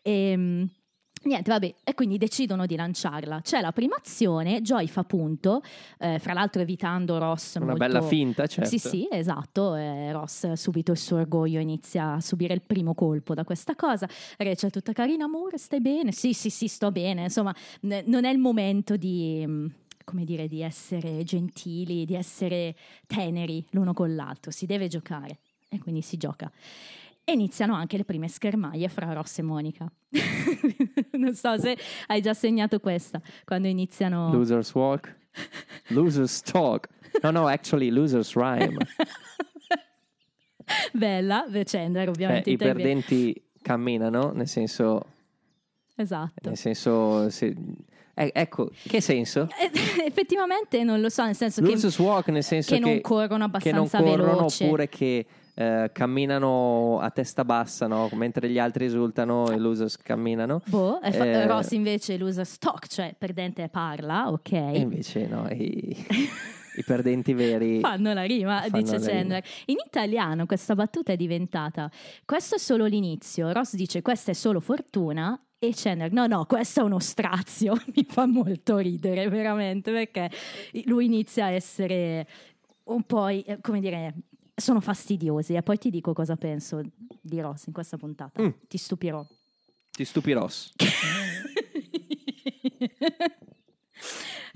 [0.00, 0.68] E,
[1.26, 3.40] Niente, vabbè, e quindi decidono di lanciarla.
[3.40, 5.60] C'è la prima azione, Joy fa punto,
[5.98, 7.80] eh, fra l'altro evitando Ross Una molto...
[7.80, 8.70] bella finta, certo.
[8.70, 9.74] Sì, sì, esatto.
[9.74, 14.08] eh, Ross subito il suo orgoglio inizia a subire il primo colpo da questa cosa.
[14.36, 16.12] Rachel tutta carina, amore, stai bene?
[16.12, 17.24] Sì, sì, sì, sto bene.
[17.24, 19.66] Insomma, n- non è il momento di, mm,
[20.04, 24.52] come dire, di essere gentili, di essere teneri l'uno con l'altro.
[24.52, 26.48] Si deve giocare e quindi si gioca.
[27.24, 29.90] E iniziano anche le prime schermaglie fra Ross e Monica.
[31.20, 31.76] non so se
[32.06, 34.32] hai già segnato questa, quando iniziano...
[34.32, 35.14] Losers walk,
[35.88, 36.88] losers talk.
[37.22, 38.76] No, no, actually, losers rhyme.
[40.92, 42.50] Bella, Chandler Eh, ovviamente.
[42.50, 42.92] I interviene.
[43.02, 45.04] perdenti camminano, nel senso...
[45.94, 46.48] Esatto.
[46.48, 47.30] Nel senso...
[47.30, 47.56] se-
[48.18, 49.48] eh, ecco, che senso?
[49.60, 49.70] Eh,
[50.06, 53.50] Effettivamente non lo so, nel senso che, Losers walk nel senso che che, non corrono
[53.58, 54.64] che non abbastanza corrono veloce.
[54.64, 55.26] oppure che
[55.58, 58.10] eh, camminano a testa bassa, no?
[58.12, 60.60] mentre gli altri esultano i losers camminano.
[60.66, 64.52] Boh, e fa- Eh, Ross invece loser stock, cioè perdente parla, ok.
[64.52, 65.96] E invece no, i,
[66.76, 69.42] i perdenti veri Fanno la rima, Fanno dice Chandler.
[69.66, 71.90] In italiano questa battuta è diventata
[72.26, 73.50] questo è solo l'inizio.
[73.52, 77.72] Ross dice questa è solo fortuna e Chandler no no questo è uno strazio.
[77.96, 80.30] Mi fa molto ridere veramente perché
[80.84, 82.26] lui inizia a essere
[82.84, 84.12] un po' eh, come dire
[84.56, 86.80] sono fastidiosi e poi ti dico cosa penso
[87.20, 88.42] di Ross in questa puntata.
[88.42, 88.48] Mm.
[88.66, 89.24] Ti stupirò.
[89.90, 90.48] ti stupirò.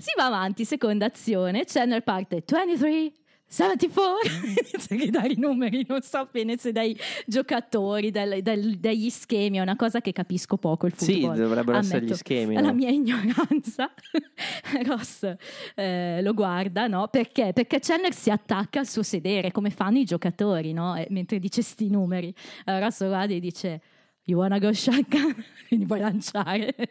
[0.01, 3.11] Si va avanti, seconda azione, Chandler parte 23,
[3.51, 9.09] 74, inizia a gridare i numeri, non so bene se dai giocatori, dal- dal- dagli
[9.09, 11.35] schemi, è una cosa che capisco poco il Sì, football.
[11.37, 12.13] dovrebbero essere ammetto.
[12.13, 12.53] gli schemi.
[12.55, 12.73] La no?
[12.73, 13.93] mia ignoranza,
[14.85, 15.35] Ross
[15.75, 17.09] eh, lo guarda, no?
[17.09, 17.51] Perché?
[17.53, 20.95] Perché Chandler si attacca al suo sedere, come fanno i giocatori, no?
[20.95, 22.33] E mentre dice sti numeri.
[22.63, 23.81] Allora Ross lo guarda e dice,
[24.23, 25.35] you wanna go shotgun?
[25.67, 26.73] Quindi puoi lanciare.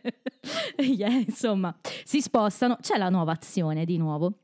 [0.77, 4.39] Yeah, insomma, si spostano, c'è la nuova azione di nuovo.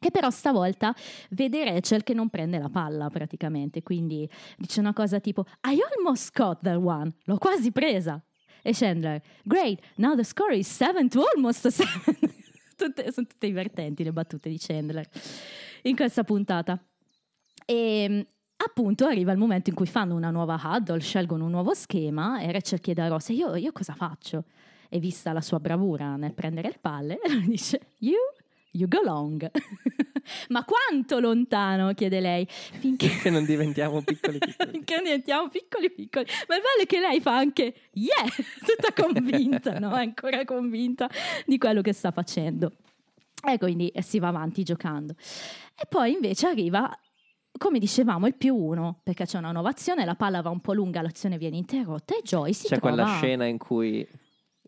[0.00, 0.94] Che però stavolta
[1.28, 6.30] vede Rachel che non prende la palla praticamente, quindi dice una cosa tipo I almost
[6.30, 8.18] caught that one, l'ho quasi presa.
[8.62, 12.18] E Chandler, great, now the score is 7 to almost 7.
[12.76, 15.06] Tutte- sono tutte divertenti le battute di Chandler
[15.82, 16.82] in questa puntata.
[17.66, 22.40] E appunto arriva il momento in cui fanno una nuova huddle, scelgono un nuovo schema
[22.40, 24.44] e Rachel chiede a Ross, "E io, io cosa faccio?
[24.88, 28.16] E vista la sua bravura nel prendere le palle, dice, you,
[28.72, 29.50] you go long.
[30.50, 31.92] Ma quanto lontano?
[31.94, 32.46] chiede lei.
[32.48, 33.08] Finché...
[33.08, 34.70] Che non diventiamo piccoli piccoli.
[34.70, 36.26] Finché diventiamo piccoli piccoli.
[36.48, 38.24] Ma il bello è che lei fa anche yeah,
[38.64, 39.94] tutta convinta, no?
[39.94, 41.08] È ancora convinta
[41.46, 42.72] di quello che sta facendo.
[43.42, 45.14] E quindi eh, si va avanti giocando.
[45.74, 46.94] E poi invece arriva,
[47.56, 50.74] come dicevamo, il più uno, perché c'è una nuova azione, la palla va un po'
[50.74, 52.94] lunga, l'azione viene interrotta e Joy si C'è trova...
[52.94, 54.06] quella scena in cui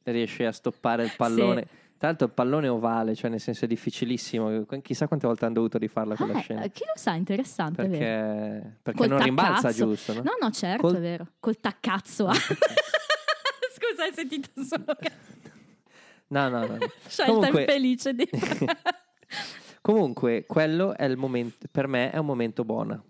[0.04, 1.80] riesce a stoppare il pallone.
[2.02, 4.66] Tra l'altro il pallone ovale, cioè nel senso è difficilissimo.
[4.82, 6.62] Chissà quante volte hanno dovuto rifarla quella Ah, scena.
[6.62, 7.86] eh, chi lo sa, interessante.
[7.86, 9.86] Perché, perché non rimbalza taccazzo.
[9.86, 10.22] giusto, no?
[10.24, 11.28] No, no, certo, Col- è vero.
[11.38, 12.26] Col taccazzo.
[12.26, 12.32] ah.
[12.34, 14.84] Scusa, hai sentito solo
[16.26, 16.78] No, no, no.
[17.06, 18.28] scelta Comunque- infelice di...
[19.80, 23.04] Comunque, quello è il momento, per me è un momento buono.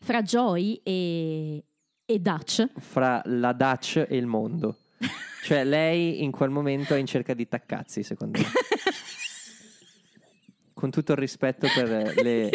[0.00, 1.64] Fra Joy e,
[2.04, 2.68] e Dutch.
[2.78, 4.76] Fra la Dutch e il mondo.
[5.44, 8.46] Cioè, lei in quel momento è in cerca di taccazzi, secondo me.
[10.74, 11.88] Con tutto il rispetto per
[12.22, 12.50] le,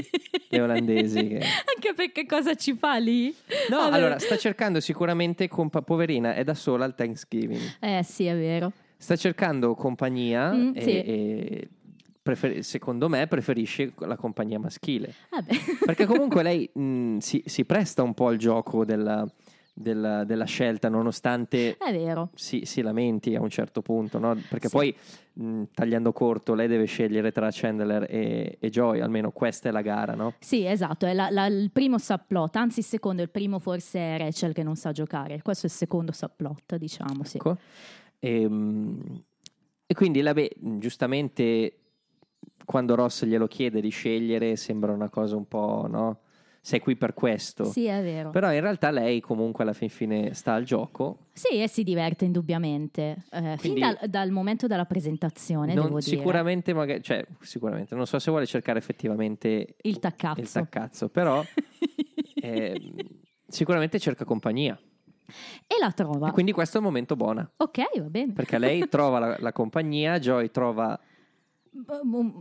[0.49, 1.27] le olandesi.
[1.27, 1.39] che-
[1.75, 3.34] Anche perché cosa ci fa lì?
[3.69, 3.95] No, Vabbè.
[3.95, 7.77] allora, sta cercando sicuramente, compa- poverina, è da sola al Thanksgiving.
[7.80, 8.71] Eh sì, è vero.
[8.97, 10.89] Sta cercando compagnia Mm, e, sì.
[11.01, 11.69] e
[12.21, 15.12] prefer- secondo me preferisce la compagnia maschile.
[15.32, 15.54] Vabbè.
[15.86, 19.27] Perché comunque lei mh, si, si presta un po' al gioco della,
[19.73, 22.29] della- della scelta, nonostante È vero.
[22.36, 24.36] si, si lamenti a un certo punto, no?
[24.49, 24.73] Perché Sì.
[24.75, 24.95] poi
[25.34, 29.81] mh, tagliando corto, lei deve scegliere tra Chandler e, e Joy, almeno questa è la
[29.81, 30.34] gara, no?
[30.39, 34.17] Sì, esatto, è la- la- il primo subplot, anzi il secondo, il primo forse è
[34.17, 37.38] Rachel che non sa giocare, questo è il secondo subplot, diciamo, sì.
[37.38, 37.57] Ecco.
[38.19, 39.23] E, mh,
[39.88, 41.75] e quindi, la beh, giustamente,
[42.65, 46.19] quando Ross glielo chiede di scegliere, sembra una cosa un po', no?
[46.63, 47.63] Sei qui per questo.
[47.65, 48.30] Sì, è vero.
[48.30, 51.26] Però in realtà lei comunque alla fin fine sta al gioco.
[51.34, 53.26] Sì, e si diverte indubbiamente.
[53.32, 58.30] Eh, fin dal, dal momento della presentazione, Non- sicuramente, magari, cioè, sicuramente, non so se
[58.30, 60.39] vuole cercare effettivamente Il taccazzo.
[60.39, 61.43] il taccazzo, però
[62.41, 62.95] ehm,
[63.47, 64.80] sicuramente cerca compagnia.
[65.67, 66.30] e la trova.
[66.30, 68.34] E quindi questo è il momento buono, Ok, va bene.
[68.34, 71.00] perché lei trova la, la compagnia, Joy trova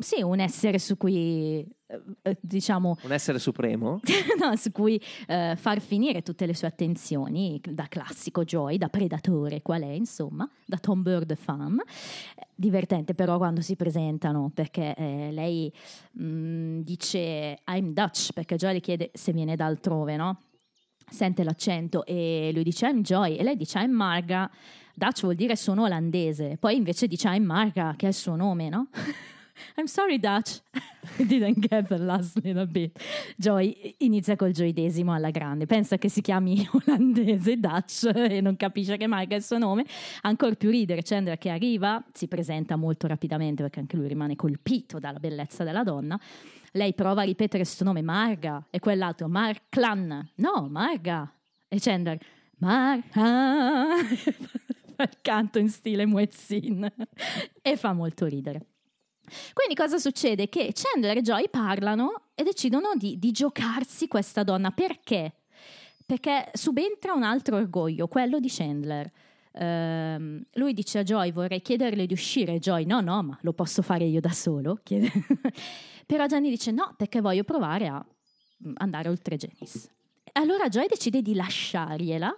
[0.01, 4.01] Sì, un essere su cui, eh, eh, diciamo, un essere supremo.
[4.41, 9.63] no, su cui eh, far finire tutte le sue attenzioni, da classico Joy, da predatore,
[9.63, 11.79] qual è, insomma, da Tom Bird fan.
[11.79, 15.73] Eh, Divertente però quando si presentano, perché eh, lei
[16.21, 20.43] mm, dice I'm Dutch, perché Joy le chiede se viene da altrove, no?
[21.09, 24.51] Sente l'accento e lui dice I'm Joy e lei dice I'm Marga.
[24.95, 28.69] Dutch vuol dire sono olandese, poi invece dice I'm Marga, che è il suo nome,
[28.69, 28.89] no?
[29.77, 30.61] I'm sorry Dutch,
[31.19, 32.99] I didn't get the last little bit.
[33.37, 38.97] Joy inizia col gioidesimo alla grande, pensa che si chiami olandese Dutch e non capisce
[38.97, 39.85] che Marga è il suo nome.
[40.23, 44.99] Ancora più ridere Chandler che arriva, si presenta molto rapidamente perché anche lui rimane colpito
[44.99, 46.19] dalla bellezza della donna.
[46.73, 51.33] Lei prova a ripetere questo nome Marga e quell'altro Marklan, no Marga.
[51.73, 52.19] E Chandler
[52.59, 53.95] Marga
[55.03, 56.91] il canto in stile muezzin
[57.63, 58.67] e fa molto ridere.
[59.53, 60.49] Quindi cosa succede?
[60.49, 64.71] Che Chandler e Joy parlano e decidono di, di giocarsi questa donna.
[64.71, 65.35] Perché?
[66.05, 69.11] Perché subentra un altro orgoglio, quello di Chandler.
[69.53, 73.83] Ehm, lui dice a Joy vorrei chiederle di uscire, Joy no no ma lo posso
[73.83, 74.81] fare io da solo.
[76.07, 78.05] Però Gianni dice no perché voglio provare a
[78.75, 79.91] andare oltre Janice.
[80.33, 82.37] Allora Joy decide di lasciargliela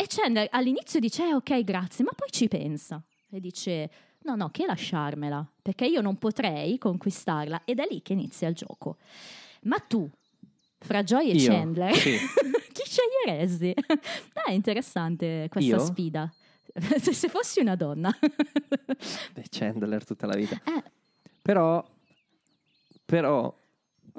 [0.00, 3.90] e Chandler all'inizio dice "Eh, ok grazie ma poi ci pensa e dice
[4.22, 8.54] no no che lasciarmela perché io non potrei conquistarla ed è lì che inizia il
[8.54, 8.96] gioco.
[9.62, 10.08] Ma tu
[10.78, 11.50] fra Joy e Io?
[11.52, 12.16] Chandler Sì.
[12.72, 13.74] chi sceglieresti?
[14.34, 15.84] Ah, è interessante questa Io?
[15.84, 16.32] sfida.
[17.00, 18.10] Se fossi una donna.
[19.34, 20.56] Beh, Chandler tutta la vita.
[20.64, 20.82] Eh,
[21.42, 21.84] Però,
[23.04, 23.58] però.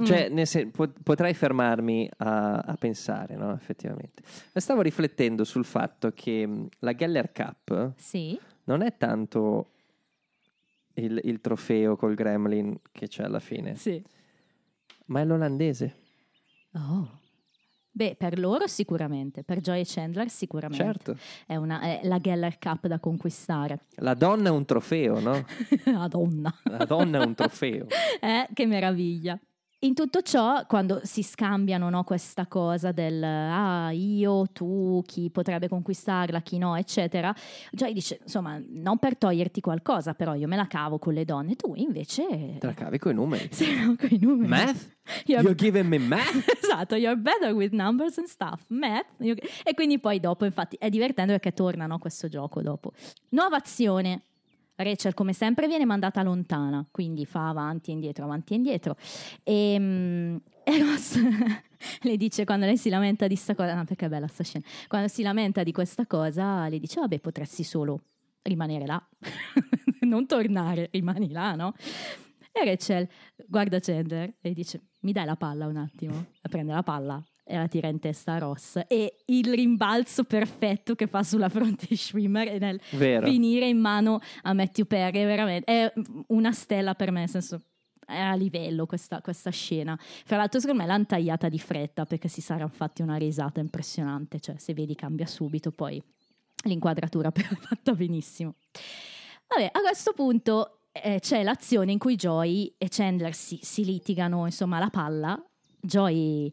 [0.03, 3.53] Cioè, nel sen- po- potrei fermarmi a, a pensare, no?
[3.53, 4.23] Effettivamente.
[4.53, 8.39] Stavo riflettendo sul fatto che mh, la Geller Cup sì.
[8.65, 9.71] non è tanto
[10.95, 14.03] il, il trofeo col gremlin che c'è alla fine, Sì.
[15.05, 15.95] ma è l'olandese.
[16.73, 17.19] Oh.
[17.93, 20.83] Beh, per loro sicuramente, per Joy e Chandler sicuramente.
[20.83, 21.17] Certo.
[21.45, 23.81] È, una, è la Geller Cup da conquistare.
[23.95, 25.45] La donna è un trofeo, no?
[25.91, 26.53] Madonna.
[26.63, 27.87] La donna è un trofeo.
[28.21, 29.37] Eh, che meraviglia.
[29.83, 35.67] In tutto ciò, quando si scambiano no, questa cosa del ah, io, tu, chi potrebbe
[35.67, 37.33] conquistarla, chi no, eccetera,
[37.71, 41.55] Joy dice, insomma, non per toglierti qualcosa, però io me la cavo con le donne,
[41.55, 42.57] tu invece...
[42.59, 43.49] Te la cavi coi numeri.
[43.51, 44.47] Sì, no, coi numeri.
[44.47, 44.97] Math?
[45.25, 46.45] You're- You're giving me math?
[46.61, 49.07] Esatto, you're better with numbers and stuff, math.
[49.17, 52.91] E quindi poi dopo, infatti, è divertente perché torna no, questo gioco dopo.
[53.29, 54.25] Nuova azione.
[54.83, 58.95] Rachel, come sempre, viene mandata lontana, quindi fa avanti e indietro, avanti e indietro.
[59.43, 61.19] E, mm, e Ross
[62.01, 64.65] le dice quando lei si lamenta di sta cosa, no, perché è bella sta scena,
[64.87, 68.03] quando si lamenta di questa cosa, le dice, vabbè, potresti solo
[68.43, 69.03] rimanere là,
[70.01, 71.73] non tornare, rimani là, no?
[72.51, 73.07] E Rachel
[73.47, 76.25] guarda Chandler e dice, mi dai la palla un attimo?
[76.49, 78.79] Prende la palla e la tira in testa a Ross.
[78.87, 83.27] E il rimbalzo perfetto che fa sulla fronte di Schwimmer e nel Vero.
[83.27, 85.93] finire in mano a Matthew Perry è veramente è
[86.27, 87.61] una stella per me, nel senso
[88.05, 89.97] è a livello questa, questa scena.
[89.99, 94.39] Fra l'altro, secondo me l'hanno tagliata di fretta perché si saranno fatti una risata impressionante.
[94.39, 95.71] Cioè, se vedi, cambia subito.
[95.71, 96.01] Poi
[96.63, 98.55] l'inquadratura però è fatta benissimo.
[99.47, 104.45] Vabbè, a questo punto eh, c'è l'azione in cui Joy e Chandler si, si litigano,
[104.45, 105.41] insomma, la palla.
[105.79, 106.51] Joy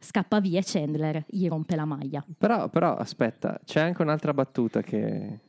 [0.00, 2.24] scappa via e Chandler gli rompe la maglia.
[2.38, 5.40] Però, però, aspetta, c'è anche un'altra battuta che,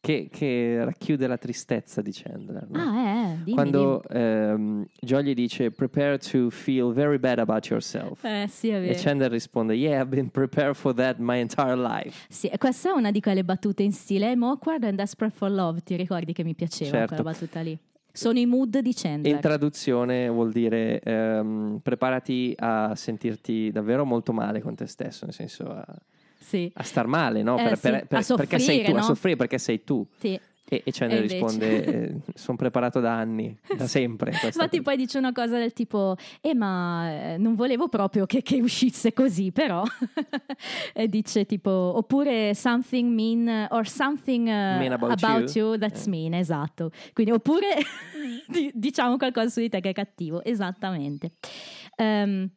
[0.00, 2.66] che, che racchiude la tristezza di Chandler.
[2.68, 2.80] no?
[2.80, 8.20] Ah, eh, dimmi, Quando ehm, Joy gli dice prepare to feel very bad about yourself.
[8.22, 8.42] dimmi.
[8.42, 8.98] Eh, sì, è E vero.
[9.00, 12.26] Chandler risponde yeah, I've been prepared for that my entire life.
[12.28, 15.50] Sì, e questa è una di quelle battute in stile I'm awkward and desperate for
[15.50, 15.80] love.
[15.82, 17.14] Ti ricordi che mi piaceva Certo.
[17.14, 17.78] quella battuta lì?
[18.12, 19.34] Sono i mood di Chandler.
[19.34, 25.34] In traduzione vuol dire ehm, preparati a sentirti davvero molto male con te stesso, nel
[25.34, 25.84] senso a,
[26.38, 27.56] sì, a star male, no?
[27.58, 29.02] Eh, Per- sì, per- per- a perché sei soffrire, tu, a no?
[29.02, 30.06] soffrire perché sei tu.
[30.18, 30.38] sì.
[30.72, 34.30] E, e Chandler E risponde sono preparato da anni, da sempre.
[34.42, 38.60] Infatti poi dice una cosa del tipo eh ma eh, non volevo proprio che, che
[38.62, 39.82] uscisse così però
[40.94, 45.76] e dice tipo oppure something mean or something uh, Mean about you.
[45.76, 46.10] that's Eh.
[46.10, 47.66] mean esatto quindi oppure
[48.48, 51.32] di- diciamo qualcosa su di te che è cattivo esattamente
[51.96, 52.48] Ehm,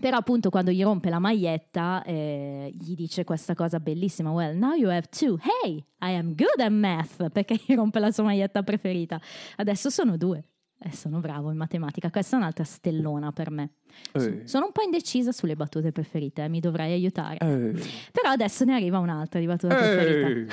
[0.00, 4.74] Però appunto quando gli rompe la maglietta eh, gli dice questa cosa bellissima, well now
[4.74, 8.62] you have two, hey I am good at math, perché gli rompe la sua maglietta
[8.62, 9.20] preferita,
[9.56, 10.44] adesso sono due.
[10.86, 13.70] E sono bravo in matematica, questa è un'altra stellona per me.
[14.12, 14.42] Eh.
[14.46, 17.38] Sono un po' indecisa sulle battute preferite, eh, mi dovrei aiutare.
[17.38, 17.72] Eh.
[18.12, 20.52] Però adesso ne arriva un'altra di battuta preferita.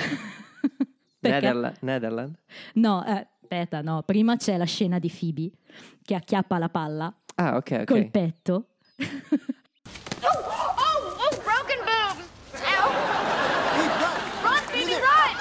[1.20, 1.36] Perché?
[1.40, 2.34] Netherla- Netherland?
[2.74, 5.50] No, eh, aspetta, no, prima c'è la scena di Phoebe
[6.02, 7.84] che acchiappa la palla Ah, ok, ok.
[7.84, 8.66] col petto.
[10.22, 10.38] Oh,
[10.78, 12.24] oh, broken boobs!
[12.54, 12.88] Ow!
[14.42, 15.32] Run, Phoebe, run!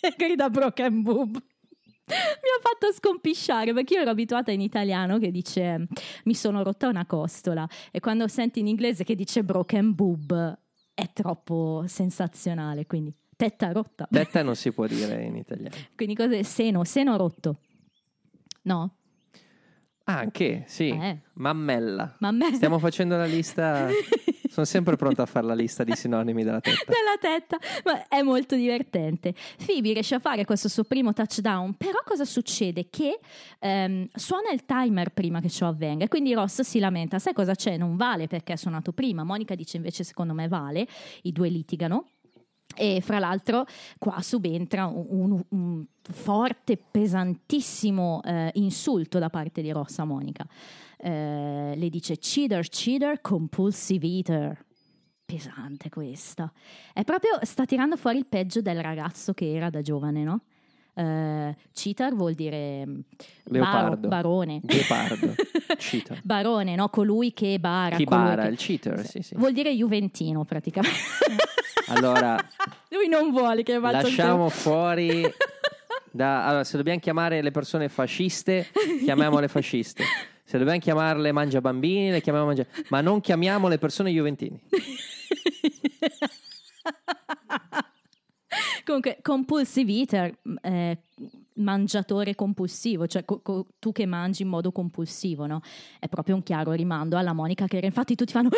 [0.00, 1.30] e grida broken boob.
[1.34, 5.86] Mi ha fatto scompisciare perché io ero abituata in italiano che dice
[6.24, 10.58] mi sono rotta una costola e quando senti in inglese che dice broken boob
[10.92, 14.06] è troppo sensazionale, quindi tetta rotta.
[14.10, 15.74] Tetta non si può dire in italiano.
[15.94, 16.42] Quindi cos'è?
[16.42, 17.60] Seno, seno rotto.
[18.62, 18.98] No?
[20.12, 20.88] Ah, anche, sì.
[20.88, 21.18] Eh.
[21.34, 22.16] Mammella.
[22.18, 22.52] Ma a me...
[22.54, 23.88] Stiamo facendo la lista.
[24.52, 26.84] Sono sempre pronto a fare la lista di sinonimi della tetta.
[26.84, 29.34] della tetta, ma è molto divertente.
[29.64, 32.88] Phoebe riesce a fare questo suo primo touchdown, però cosa succede?
[32.90, 33.18] Che
[33.58, 37.54] ehm, suona il timer prima che ciò avvenga e quindi Ross si lamenta, sai cosa
[37.54, 37.78] c'è?
[37.78, 40.86] Non vale perché è suonato prima, Monica dice invece secondo me vale,
[41.22, 42.08] i due litigano.
[42.74, 43.64] E fra l'altro
[43.98, 50.46] qua subentra un, un- un forte, pesantissimo eh, insulto da parte di Ross a Monica.
[50.98, 54.64] Eh, le dice cheater, cheater, compulsive eater.
[55.24, 56.52] Pesante questa.
[56.92, 60.42] È proprio, sta tirando fuori il peggio del ragazzo che era da giovane, no?
[60.94, 63.00] Eh, cheater vuol dire mm,
[63.44, 64.08] Leopardo.
[64.08, 64.60] baro- barone.
[65.78, 66.20] Cheater.
[66.22, 66.88] barone, no?
[66.90, 67.96] Colui che bara.
[67.96, 69.34] Chi bara, che- il cheater, sì, sì.
[69.36, 70.98] Vuol dire juventino praticamente.
[71.88, 72.36] Allora,
[72.90, 75.22] Lui non vuole che il lasciamo fuori...
[76.10, 78.68] Da, allora, se dobbiamo chiamare le persone fasciste,
[79.02, 80.04] chiamiamole fasciste.
[80.44, 82.64] Se dobbiamo chiamarle mangia bambini, le chiamiamo mangia...
[82.88, 84.58] Ma non chiamiamo le persone juventini.
[88.84, 90.98] Comunque, compulsive eater, eh,
[91.54, 95.60] mangiatore compulsivo, cioè co- co- tu che mangi in modo compulsivo, no?
[95.98, 98.48] È proprio un chiaro rimando alla Monica che infatti tutti fanno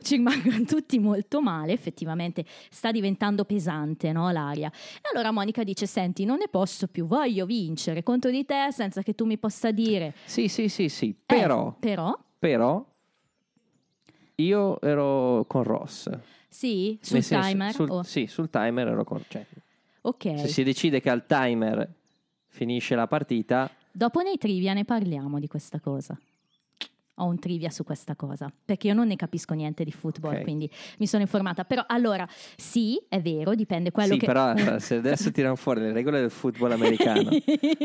[0.00, 4.70] ci rimangono tutti molto male, effettivamente sta diventando pesante, no, l'aria.
[4.70, 9.02] E allora Monica dice "Senti, non ne posso più, voglio vincere contro di te senza
[9.02, 11.08] che tu mi possa dire Sì, sì, sì, sì.
[11.08, 12.86] "Eh, Però, però però,
[14.36, 16.08] io ero con Ross.
[16.48, 19.22] Sì, sul senso, timer sul- Oh, Sì, sul timer ero con...
[19.28, 19.44] Cioè,
[20.02, 20.38] ok.
[20.40, 21.88] Se si decide che al timer
[22.46, 26.16] finisce la partita, Dopo nei trivia ne parliamo di questa cosa.
[27.20, 30.42] Ho un trivia su questa cosa, perché io non ne capisco niente di football, Ok.
[30.42, 31.64] quindi mi sono informata.
[31.64, 32.24] Però allora,
[32.56, 34.26] sì, è vero, dipende quello sì, che...
[34.26, 37.28] però se adesso tirano fuori le regole del football americano,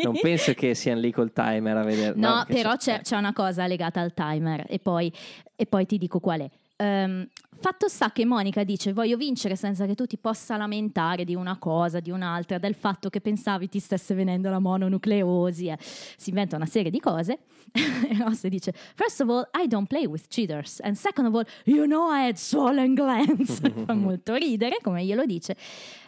[0.03, 2.14] non penso che siano lì col timer a vedere.
[2.16, 5.11] No, che però c'è, c'è una cosa legata al timer e poi,
[5.55, 6.49] e poi ti dico qual è.
[6.76, 7.28] Ehm,
[7.59, 11.57] fatto sta che Monica dice voglio vincere senza che tu ti possa lamentare di una
[11.57, 15.67] cosa, di un'altra, del fatto che pensavi ti stesse venendo la mononucleosi.
[15.67, 15.78] eh.
[15.80, 17.39] Si inventa una serie di cose.
[17.71, 21.45] e Ross dice first of all I don't play with cheaters and second of all
[21.65, 23.59] you know I had swollen glands.
[23.86, 25.55] Fa molto ridere come glielo dice.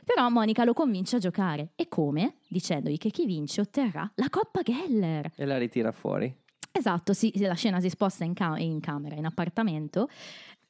[0.04, 1.70] Però Monica lo convince a giocare.
[1.76, 2.36] E come?
[2.48, 5.32] Dicendogli che chi vince otterrà la Coppa Geller.
[5.36, 6.36] E la ritira fuori.
[6.78, 10.10] Esatto, sì, la scena si sposta in, ca- in camera, in appartamento.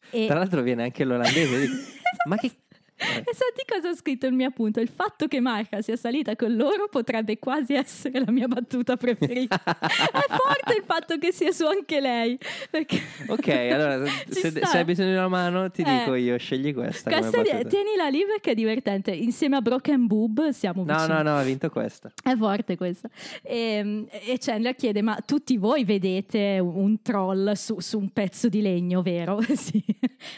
[0.10, 1.70] E, Tra l'altro viene anche l'olandese.
[2.28, 2.52] Ma che...
[2.98, 4.80] e senti cosa ho scritto il mio appunto?
[4.80, 9.62] Il fatto che Marca sia salita con loro potrebbe quasi essere la mia battuta preferita.
[9.66, 12.38] È forte il fatto che sia su anche lei.
[12.70, 13.02] Perché...
[13.28, 15.98] Ok, allora se, se hai bisogno di una mano ti Eh.
[16.00, 17.12] dico io, scegli questa.
[17.12, 19.12] Questa di- tienila lì perché è divertente.
[19.12, 21.14] Insieme a Broken Boob siamo No, vicini.
[21.14, 22.12] no, no, ha vinto questa.
[22.24, 23.10] È forte questa.
[23.42, 28.62] E, e Chandler chiede: Ma tutti voi vedete un troll su, su un pezzo di
[28.62, 29.40] legno, vero?
[29.54, 29.84] sì.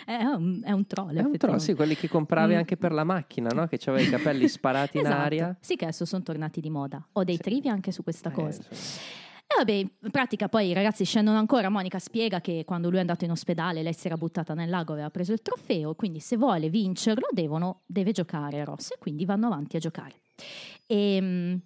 [0.06, 1.16] È un, è un troll.
[1.18, 2.58] È un troll, sì, quelli che compravi Mm.
[2.60, 3.68] anche per la macchina, no?
[3.68, 5.22] Che aveva i capelli sparati in Esatto.
[5.22, 5.58] aria.
[5.60, 7.06] Sì, che adesso sono tornati di moda.
[7.14, 7.42] Ho dei Sì.
[7.42, 8.62] trivia anche su questa Eh, cosa.
[8.70, 9.26] insomma.
[9.50, 11.70] E vabbè, in pratica poi i ragazzi scendono ancora.
[11.70, 14.92] Monica spiega che quando lui è andato in ospedale lei si era buttata nel lago,
[14.92, 19.48] aveva preso il trofeo, quindi se vuole vincerlo devono- deve giocare Ross e quindi vanno
[19.48, 20.16] avanti a giocare.
[20.86, 21.62] E, mh,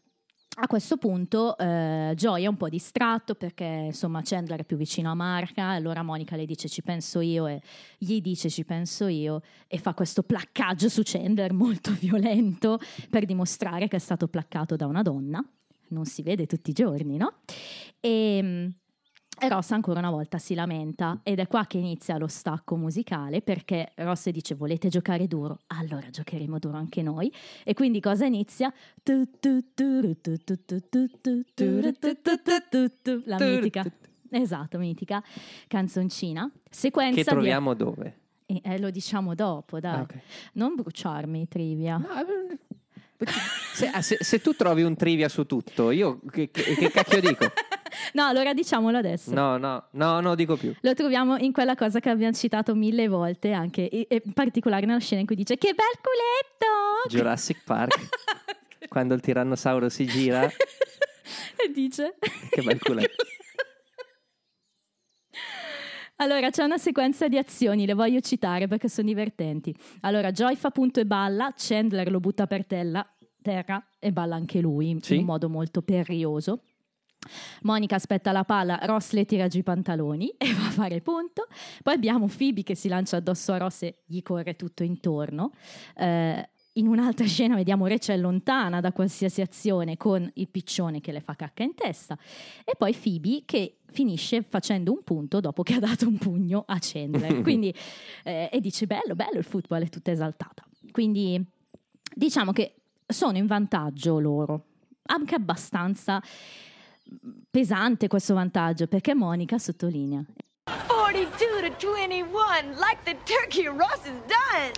[0.54, 5.10] a questo punto eh, Joy è un po' distratto perché insomma Chandler è più vicino
[5.10, 7.62] a Marca, allora Monica le dice ci penso io e
[7.98, 12.80] gli dice ci penso io e fa questo placcaggio su Chandler molto violento
[13.10, 15.44] per dimostrare che è stato placcato da una donna
[15.92, 17.40] non si vede tutti i giorni, no?
[18.00, 18.72] E,
[19.44, 23.42] e Ross ancora una volta si lamenta ed è qua che inizia lo stacco musicale
[23.42, 25.62] perché Ross dice volete giocare duro?
[25.68, 27.34] Allora giocheremo duro anche noi.
[27.64, 28.72] E quindi cosa inizia?
[33.26, 33.84] La mitica.
[34.30, 35.24] Esatto, mitica
[35.68, 36.48] canzoncina.
[36.70, 37.84] Sequenza che troviamo di...
[37.84, 38.20] dove?
[38.46, 40.02] Eh, eh, lo diciamo dopo, dai.
[40.02, 40.22] Okay.
[40.54, 41.98] Non bruciarmi, Trivia.
[41.98, 42.08] No,
[43.74, 47.46] se, se, se, tu trovi un trivia su tutto, io che, che, che cacchio dico?
[48.14, 49.34] No, allora diciamolo adesso.
[49.34, 50.74] No, no, no, no, dico più.
[50.82, 55.22] Lo troviamo in quella cosa che abbiamo citato mille volte, anche in particolare nella scena
[55.22, 57.08] in cui dice che bel culetto!
[57.10, 58.10] Jurassic Park,
[58.88, 62.16] quando il tirannosauro si gira, e dice...
[62.50, 63.24] che bel culetto.
[66.18, 69.76] Allora, c'è una sequenza di azioni, le voglio citare perché sono divertenti.
[70.02, 73.04] Allora, Joy fa punto e balla, Chandler lo butta per terra,
[73.42, 75.14] terra e balla anche lui Sì.
[75.16, 76.62] in un modo molto perioso.
[77.64, 81.48] Monica aspetta la palla, Ross le tira giù i pantaloni e va a fare punto.
[81.84, 85.52] Poi abbiamo Phoebe che si lancia addosso a Ross e gli corre tutto intorno.
[85.96, 91.20] Eh, in un'altra scena vediamo Rachel lontana da qualsiasi azione con il piccione che le
[91.20, 92.18] fa cacca in testa.
[92.64, 96.78] E poi Phoebe che finisce facendo un punto dopo che ha dato un pugno a
[96.80, 97.42] Chandler.
[97.44, 97.74] Quindi,
[98.24, 100.66] eh, e dice bello, bello il football, è tutta esaltata.
[100.92, 101.44] Quindi
[102.16, 104.66] diciamo che sono in vantaggio loro,
[105.08, 106.22] anche abbastanza
[107.50, 110.24] pesante questo vantaggio perché Monica sottolinea
[110.88, 112.30] 42 to 21,
[112.78, 114.72] like the turkey Ross is done.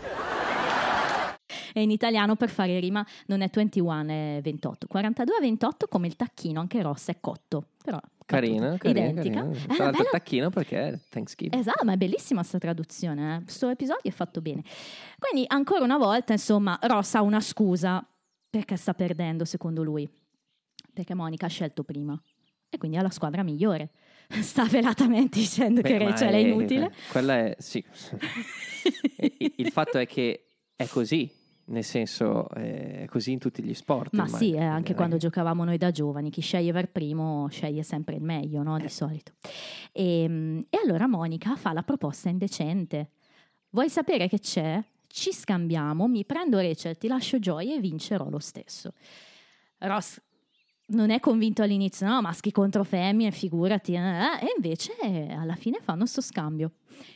[1.74, 6.08] e in italiano per fare rima non è 21 è 28 42 a 28 come
[6.08, 9.52] il tacchino anche Ross è cotto però Carina, carina, identica carina.
[9.52, 11.60] È Tra l'altro bella- tacchino perché è Thanksgiving.
[11.60, 13.36] Esatto, ma è bellissima questa traduzione.
[13.36, 13.44] eh.
[13.44, 14.64] Questo episodio è fatto bene.
[15.20, 18.02] Quindi, ancora una volta, insomma, Ross ha una scusa
[18.50, 20.10] perché sta perdendo, secondo lui.
[20.94, 22.20] Perché Monica ha scelto prima.
[22.70, 23.92] E quindi ha la squadra migliore.
[24.42, 26.94] Sta velatamente dicendo Beh, che Rachel è inutile.
[27.12, 27.84] Quella è, sì.
[29.58, 31.30] Il- fatto è che è così,
[31.66, 34.14] nel senso, è così in tutti gli sport.
[34.16, 34.40] Ma ormai.
[34.40, 38.16] sì, eh, anche Eh, quando giocavamo noi da giovani, chi sceglie per primo sceglie sempre
[38.16, 38.78] il meglio, no?
[38.78, 38.90] Di Eh.
[38.90, 39.34] solito.
[39.92, 43.12] E, e allora Monica fa la proposta indecente.
[43.70, 44.84] Vuoi sapere che c'è?
[45.08, 48.94] Ci scambiamo, mi prendo Rachel, ti lascio Joy e vincerò lo stesso.
[49.80, 50.20] Ross
[50.88, 55.56] non è convinto all'inizio, no, maschi contro femmine, figurati, eh, eh, e invece eh, alla
[55.56, 56.72] fine fanno sto scambio.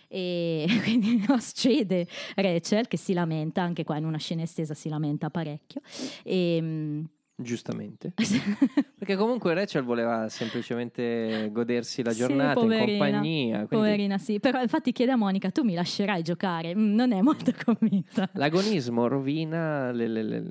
[0.08, 4.90] E quindi Ross cede Rachel che si lamenta, anche qua in una scena estesa si
[4.90, 5.82] lamenta parecchio.
[6.24, 7.04] E, mm,
[7.40, 8.14] Giustamente.
[8.98, 12.86] Perché comunque Rachel voleva semplicemente godersi la Sì, giornata in poverina.
[12.88, 13.56] compagnia.
[13.68, 14.40] quindi Poverina, sì.
[14.40, 16.76] Però infatti chiede a Monica, tu mi lascerai giocare?
[16.76, 18.28] Mm, non è molto convinta.
[18.34, 20.44] L'agonismo rovina le- le- le-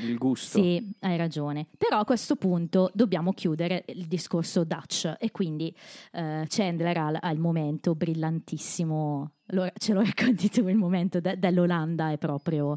[0.00, 0.58] il gusto.
[0.60, 1.66] Sì, hai ragione.
[1.78, 5.74] Però a questo punto dobbiamo chiudere il discorso Dutch e quindi
[6.12, 11.38] eh, Chandler ha, ha il momento brillantissimo, lo- ce lo racconti tu, il momento de-
[11.38, 12.76] dell'Olanda è proprio,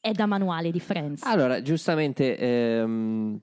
[0.00, 1.22] è da manuale di Friends.
[1.22, 3.40] Allora, giustamente, ehm,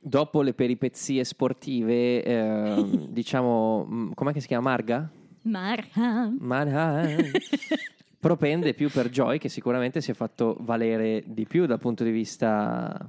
[0.00, 4.70] dopo le peripezie sportive, ehm, diciamo, mh, com'è che si chiama?
[4.70, 5.10] Marga?
[5.42, 6.36] Marham.
[6.40, 7.02] Marga.
[8.18, 12.10] Propende più per Joy, che sicuramente si è fatto valere di più dal punto di
[12.10, 13.08] vista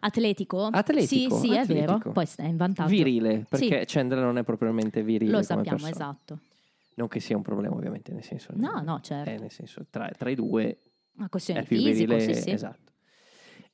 [0.00, 0.66] Atletico?
[0.66, 1.82] Atletico, Sì, sì, è vero.
[1.92, 2.12] atletico.
[2.12, 2.88] Poi sta in vantaggio.
[2.88, 5.32] virile, perché Chandler non è propriamente virile.
[5.32, 5.90] Lo sappiamo, persona.
[5.90, 6.38] esatto.
[6.94, 8.52] Non che sia un problema, ovviamente, nel senso.
[8.54, 9.30] No, no, certo.
[9.30, 10.78] eh, nel senso, tra, tra i due
[11.16, 12.34] Una questione è più fisico, virile.
[12.34, 12.50] sì, sì.
[12.50, 12.89] Esatto.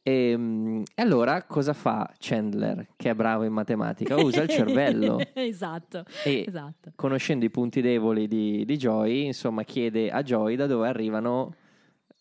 [0.08, 4.14] E, e allora cosa fa Chandler, che è bravo in matematica?
[4.14, 6.92] Usa il cervello esatto, esatto.
[6.94, 11.54] conoscendo i punti deboli di, di Joy, insomma, chiede a Joy da dove arrivano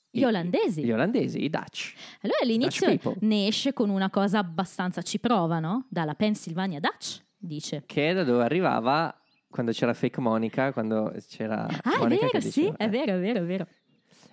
[0.10, 0.84] i- Gli olandesi.
[0.84, 1.94] Gli olandesi, i Dutch.
[2.22, 5.86] Allora all'inizio Dutch ne esce con una cosa abbastanza, ci prova, no?
[5.88, 7.84] Dalla Pennsylvania Dutch, dice.
[7.86, 9.16] Che è da dove arrivava
[9.48, 12.90] quando c'era fake Monica, quando c'era Ah, è Monica vero, che sì, diceva, è eh.
[12.90, 13.68] vero, è vero, è vero.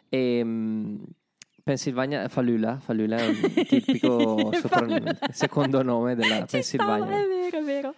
[0.09, 1.03] E, mm,
[1.63, 7.17] Pennsylvania, Falula, Falula è un tipico sopran- secondo nome della Ci stava, Pennsylvania.
[7.19, 7.95] è vero, è vero.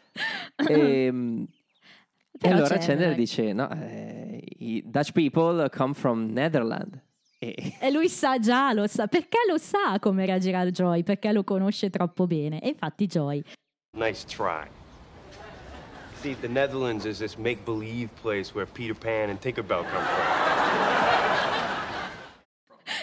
[0.69, 1.43] E, mm,
[2.33, 6.99] e Però allora Chandler dice: No, eh, i Dutch people come from Netherlands.
[7.39, 11.45] E, E lui sa già, lo sa, perché lo sa come reagirà Joy, perché lo
[11.45, 12.61] conosce troppo bene.
[12.61, 13.43] E infatti Joy
[13.97, 14.67] Nice try.
[16.21, 20.94] See, the Netherlands is this make believe place where Peter Pan and Tinkerbell come from.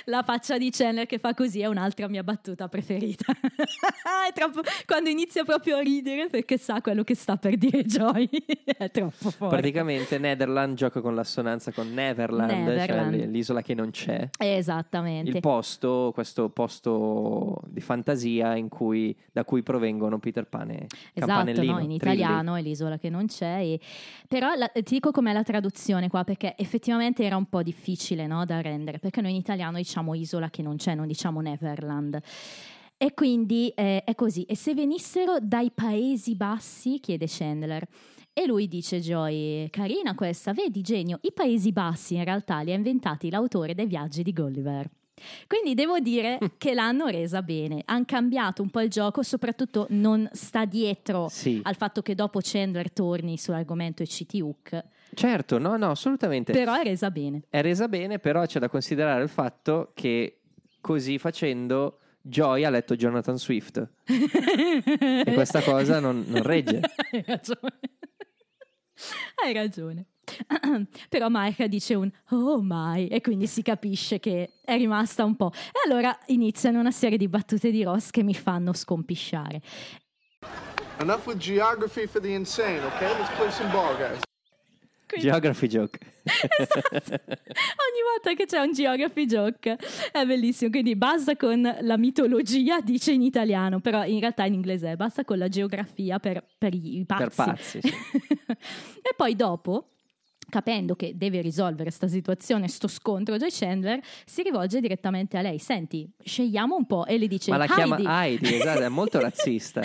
[0.05, 3.33] La faccia di Chandler che fa così è un'altra mia battuta preferita.
[4.33, 8.29] troppo, quando inizia proprio a ridere perché sa quello che sta per dire Joy.
[8.65, 9.47] è troppo forte.
[9.55, 13.15] praticamente Netherland gioca con l'assonanza con Neverland, Neverland.
[13.17, 14.29] cioè l'isola che non c'è.
[14.37, 15.29] Esattamente.
[15.31, 21.43] Il posto, questo posto di fantasia in cui, da cui provengono Peter Pan e Esatto,
[21.43, 21.49] no?
[21.49, 21.95] in Trilli.
[21.95, 23.59] italiano è l'isola che non c'è.
[23.61, 23.79] e-
[24.27, 28.45] Però la- ti dico com'è la traduzione qua, perché effettivamente era un po' difficile no,
[28.45, 32.17] da rendere, perché noi in italiano diciamo isola che non c'è, non diciamo Neverland.
[32.97, 34.43] E quindi eh, è così.
[34.43, 37.85] E se venissero dai Paesi Bassi, chiede Chandler.
[38.31, 42.75] E lui dice Joy, carina questa, vedi genio, i Paesi Bassi in realtà li ha
[42.75, 44.89] inventati l'autore dei viaggi di Gulliver.
[45.45, 50.29] Quindi devo dire che l'hanno resa bene, hanno cambiato un po' il gioco, soprattutto non
[50.31, 51.59] sta dietro Sì.
[51.63, 54.81] al fatto che dopo Chandler torni sull'argomento e citi Hook,
[55.13, 56.51] Certo, no, no, assolutamente.
[56.53, 57.43] però è resa bene.
[57.49, 60.41] È resa bene, però c'è da considerare il fatto che
[60.79, 66.79] così facendo Joy ha letto Jonathan Swift e questa cosa non, non regge.
[67.11, 67.79] Hai ragione.
[69.35, 70.05] Hai ragione.
[71.09, 75.51] Però Mike dice un oh my e quindi si capisce che è rimasta un po'.
[75.51, 79.61] E allora iniziano una serie di battute di Ross che mi fanno scompisciare.
[80.99, 83.09] Enough with geography for the insane, okay?
[83.17, 84.21] Let's play some ball, guys.
[85.11, 85.99] Quindi- Geography joke.
[86.23, 87.13] Esatto.
[87.13, 89.77] Ogni volta che c'è un geography joke
[90.11, 90.69] è bellissimo.
[90.69, 95.25] Quindi basta con la mitologia, dice in italiano, però in realtà in inglese è basta
[95.25, 97.23] con la geografia per, per i pazzi.
[97.23, 97.87] Per pazzi, sì.
[99.01, 99.87] e poi dopo.
[100.49, 105.59] Capendo che deve risolvere questa situazione, sto scontro, Joy Chandler si rivolge direttamente a lei.
[105.59, 107.05] Senti, scegliamo un po'.
[107.05, 108.49] E le dice: Ma la chiama Heidi.
[108.49, 109.81] Heidi, esatto, è molto razzista.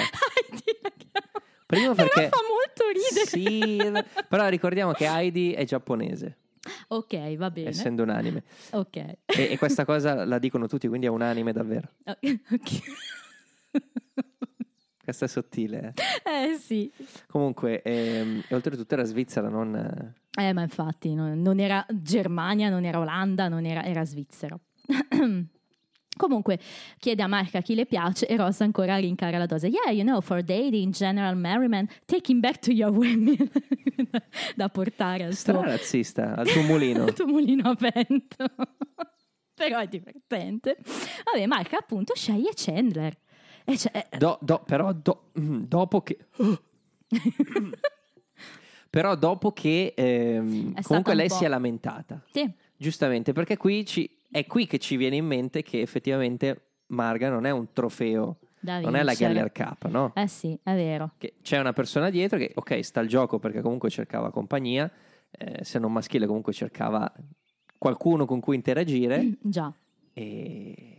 [1.67, 3.27] Primo Però perché fa molto ridere.
[3.27, 6.37] Sì, però ricordiamo che Heidi è giapponese,
[6.89, 7.71] Ok, va bene.
[7.71, 8.45] essendo un anime.
[8.71, 8.97] Ok.
[8.97, 11.89] E, e questa cosa la dicono tutti, quindi è un anime davvero.
[12.05, 12.81] Ok.
[15.03, 15.93] Questa è sottile.
[16.25, 16.51] eh.
[16.53, 16.91] eh sì.
[17.29, 19.75] Comunque, ehm, e oltretutto era Svizzera, non...
[19.77, 24.59] eh, Eh, ma infatti non, non era Germania, non era Olanda, non era, era Svizzera.
[26.17, 26.59] Comunque
[26.99, 29.67] chiede a Marca chi le piace e Ross ancora rincara la dose.
[29.69, 31.91] Yeah, you know, for dating, general merriment,
[32.27, 33.37] him back to your women.
[34.57, 37.05] da portare al Stra suo, razzista, al tuo mulino.
[37.05, 38.47] al tuo mulino a vento.
[39.55, 40.77] Però è divertente.
[41.25, 43.17] Vabbè, Marca appunto sceglie Chandler.
[43.65, 46.19] E cioè, Do- do- però do- mm, dopo che...
[48.89, 52.23] però dopo che ehm, comunque un lei si è lamentata.
[52.31, 57.29] sì, Giustamente, perché qui ci- è qui che ci viene in mente che effettivamente Marga
[57.29, 59.15] non è un trofeo, non è la.
[59.15, 60.13] Geller Cup, no?
[60.15, 61.13] Eh sì, è vero.
[61.19, 64.91] Che c'è una persona dietro che, ok, sta al gioco perché comunque cercava compagnia,
[65.31, 67.13] eh, se non maschile comunque cercava
[67.79, 69.73] qualcuno con cui interagire Già.
[70.13, 70.96] e...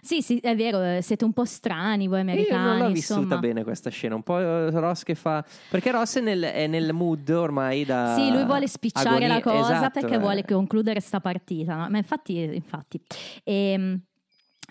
[0.00, 3.20] Sì, sì, è vero, eh, siete un po' strani voi Io americani, non l'ho vissuta
[3.20, 3.38] insomma.
[3.38, 4.38] bene questa scena, un po'
[4.70, 5.44] Ross che fa...
[5.70, 8.14] Perché Ross è nel, è nel mood ormai da...
[8.16, 10.18] Sì, lui vuole spicciare agonia- la cosa esatto, perché eh.
[10.18, 11.74] vuole concludere sta partita.
[11.76, 11.88] no?
[11.88, 13.00] Ma infatti, infatti.
[13.44, 14.00] Ehm,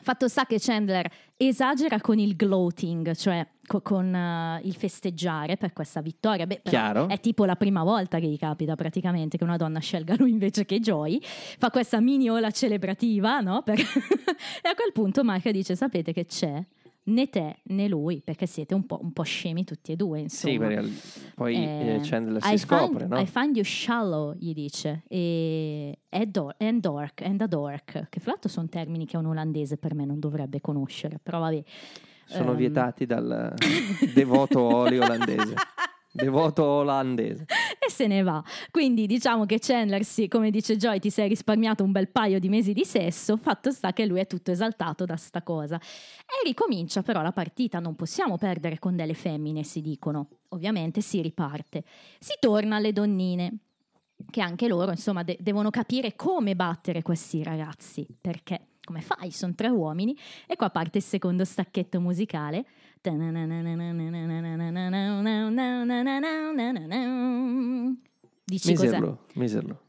[0.03, 5.73] fatto sta che Chandler esagera con il gloating, cioè co- con eh, il festeggiare per
[5.73, 6.45] questa vittoria.
[6.45, 6.61] Beh.
[7.07, 10.65] È tipo la prima volta che gli capita praticamente che una donna scelga lui invece
[10.65, 11.19] che Joy.
[11.21, 13.61] Fa questa mini ola celebrativa, no?
[13.63, 13.79] Per-
[14.61, 16.63] e a quel punto Marca dice: Sapete che c'è?
[17.05, 20.69] Né te né lui, perché siete un po', un po' scemi tutti e due, insomma.
[20.69, 20.89] Sì, perché
[21.35, 23.19] poi Eh, eh, Chandler si I scopre, find, no?
[23.19, 28.19] I find you shallow, gli dice, e and, dor- and dork, and a dork, che
[28.21, 31.63] fra l'altro sono termini che un olandese per me non dovrebbe conoscere, però vabbè.
[32.25, 32.57] Sono ehm.
[32.57, 33.53] vietati dal
[34.13, 35.55] devoto oli olandese.
[36.15, 37.45] Devoto olandese.
[37.79, 38.43] e se ne va.
[38.69, 42.49] Quindi diciamo che Chandler, sì, come dice Joy, ti sei risparmiato un bel paio di
[42.49, 45.75] mesi di sesso, fatto sta che lui è tutto esaltato da sta cosa.
[45.77, 50.27] E ricomincia però la partita, non possiamo perdere con delle femmine, si dicono.
[50.49, 51.83] Ovviamente si riparte.
[52.19, 53.57] Si torna alle donnine,
[54.29, 58.67] che anche loro, insomma, de- devono capire come battere questi ragazzi, perché...
[58.85, 59.31] Come fai?
[59.31, 60.13] Sono tre uomini
[60.45, 62.65] e qua parte il secondo stacchetto musicale.
[68.45, 68.85] Dici cos'è?
[68.85, 69.81] Miserlo, miserlo.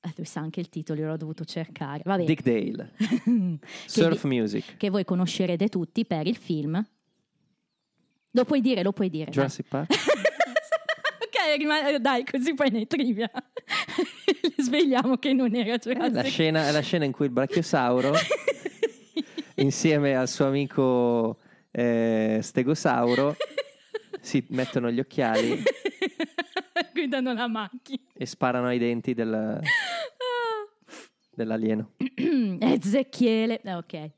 [0.00, 2.02] Eh, lui sa anche il titolo, io l'ho dovuto cercare.
[2.04, 2.92] Vabbè, Dick Dale.
[3.86, 4.76] Surf vi- Music.
[4.76, 6.84] che voi conoscerete tutti per il film.
[8.30, 9.24] Lo puoi dire, lo puoi dire.
[9.26, 9.34] dai.
[9.34, 9.90] Jurassic Park.
[9.94, 13.30] ok, rimane- dai, così poi nei trivia
[14.58, 16.26] svegliamo che non era Jurassic.
[16.26, 18.12] scena, è la scena in cui il brachiosauro,
[19.56, 21.38] insieme al suo amico
[21.78, 23.36] eh, stegosauro,
[24.20, 25.62] si mettono gli occhiali
[26.92, 28.02] Guidano la macchina.
[28.14, 29.60] e sparano ai denti del-
[31.34, 31.90] dell'alieno.
[32.60, 33.60] Ezechiele.
[33.62, 34.10] Eh, ok.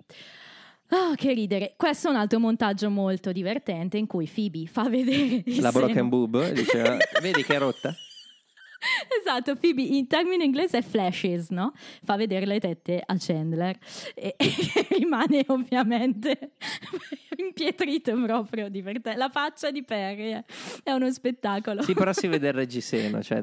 [0.91, 1.75] Ah, che ridere.
[1.77, 5.87] Questo è un altro montaggio molto divertente in cui Phoebe fa vedere La seno.
[5.87, 7.95] broken boob e dice, vedi che è rotta?
[9.21, 11.73] Esatto, Phoebe in termine inglese è flashes, no?
[12.05, 13.77] Fa vedere le tette a Chandler
[14.15, 14.53] e, e
[14.99, 16.53] rimane ovviamente
[17.37, 19.19] impietrito proprio, divertente.
[19.19, 20.45] La faccia di Perry eh.
[20.83, 21.83] è uno spettacolo.
[21.83, 23.23] Sì, però si vede il reggiseno.
[23.23, 23.43] Cioè,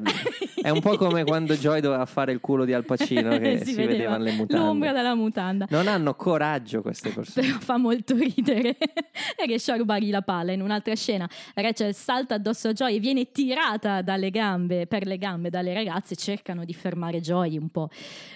[0.60, 3.74] è un po' come quando Joy doveva fare il culo di Al Pacino, che si,
[3.74, 4.64] vedeva vedevano le mutande.
[4.64, 5.66] L'ombra della mutanda.
[5.70, 7.46] Non hanno coraggio queste persone.
[7.46, 10.52] Però fa molto ridere e riesce a rubargli la palla.
[10.52, 15.16] In un'altra scena, Rachel salta addosso a Joy e viene tirata dalle gambe, per le
[15.16, 16.14] gambe dalle ragazze.
[16.16, 17.88] Cercano di fermare Joy un po',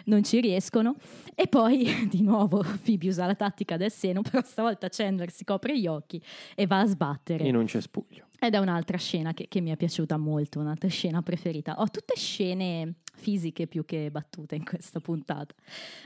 [0.07, 0.97] non ci riescono.
[1.35, 5.79] E poi di nuovo Phoebe usa la tattica del seno, però stavolta Chandler si copre
[5.79, 6.23] gli occhi
[6.55, 7.47] e va a sbattere.
[7.47, 8.27] In un cespuglio.
[8.39, 11.75] Ed è un'altra scena che, che mi è piaciuta molto, un'altra scena preferita.
[11.79, 15.55] Ho tutte scene fisiche più che battute in questa puntata.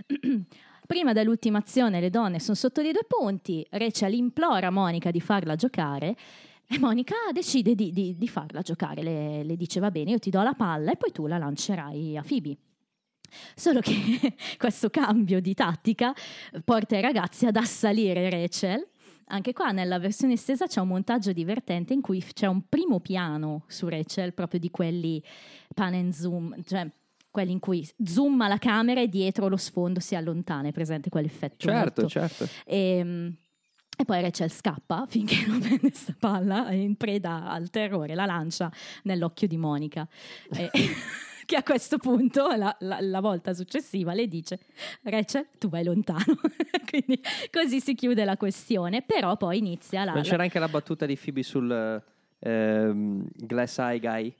[0.87, 5.57] Prima dell'ultima azione le donne sono sotto di due punti, Rachel implora Monica di farla
[5.57, 6.15] giocare
[6.69, 10.31] e Monica decide di, di- di farla giocare, le, le dice va bene io ti
[10.31, 12.57] do la palla e poi tu la lancerai a Phoebe.
[13.55, 13.93] Solo che
[14.59, 16.15] questo cambio di tattica
[16.65, 18.87] porta i ragazzi ad assalire Rachel.
[19.29, 23.65] Anche qua nella versione estesa c'è un montaggio divertente in cui c'è un primo piano
[23.69, 25.23] su Rachel, proprio di quelli
[25.75, 26.87] pan and zoom, cioè
[27.31, 31.67] quelli in cui zooma la camera e dietro lo sfondo si allontana, è presente quell'effetto?
[31.67, 32.47] Certo, molto- certo.
[32.67, 33.33] e,
[33.97, 38.27] e poi Rachel scappa finché non prende questa palla e in preda al terrore la
[38.27, 38.71] lancia
[39.05, 40.07] nell'occhio di Monica.
[40.53, 40.71] E-
[41.47, 44.59] che a questo punto, la, la- la volta successiva, le dice
[45.03, 46.25] Rachel, tu vai lontano.
[46.89, 47.21] Quindi
[47.51, 50.13] così si chiude la questione, però poi inizia la...
[50.13, 52.03] Non la- c'era anche la battuta di Phoebe sul
[52.39, 54.35] ehm, Glass Eye Guy?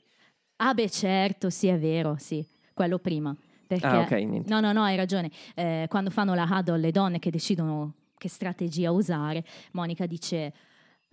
[0.57, 2.43] Ah beh certo, sì è vero, sì,
[2.73, 3.35] quello prima.
[3.67, 3.85] Perché...
[3.85, 4.49] Ah, ok, niente.
[4.49, 5.29] No, no, no, hai ragione.
[5.53, 10.53] Eh, quando fanno la huddle le donne che decidono che strategia usare, Monica dice...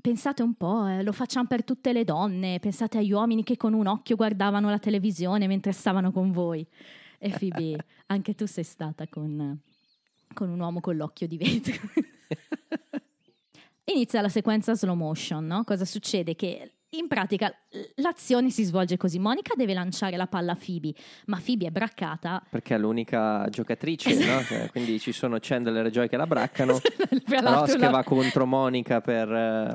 [0.03, 3.73] Pensate un po', eh, lo facciamo per tutte le donne, pensate agli uomini che con
[3.73, 6.67] un occhio guardavano la televisione mentre stavano con voi.
[7.19, 9.61] E Phoebe, anche tu sei stata con,
[10.35, 11.81] con un uomo con l'occhio di vetro.
[13.85, 15.63] Inizia la sequenza slow motion, no?
[15.63, 16.35] Cosa succede?
[16.35, 17.53] Che in pratica
[17.97, 19.19] l'azione si svolge così.
[19.19, 20.93] Monica deve lanciare la palla a Phoebe,
[21.27, 22.43] ma Phoebe è braccata.
[22.51, 24.43] Perché è l'unica giocatrice, no?
[24.43, 26.79] Cioè, quindi ci sono Chandler e Joy che la braccano.
[27.41, 29.27] Ross che va contro Monica per,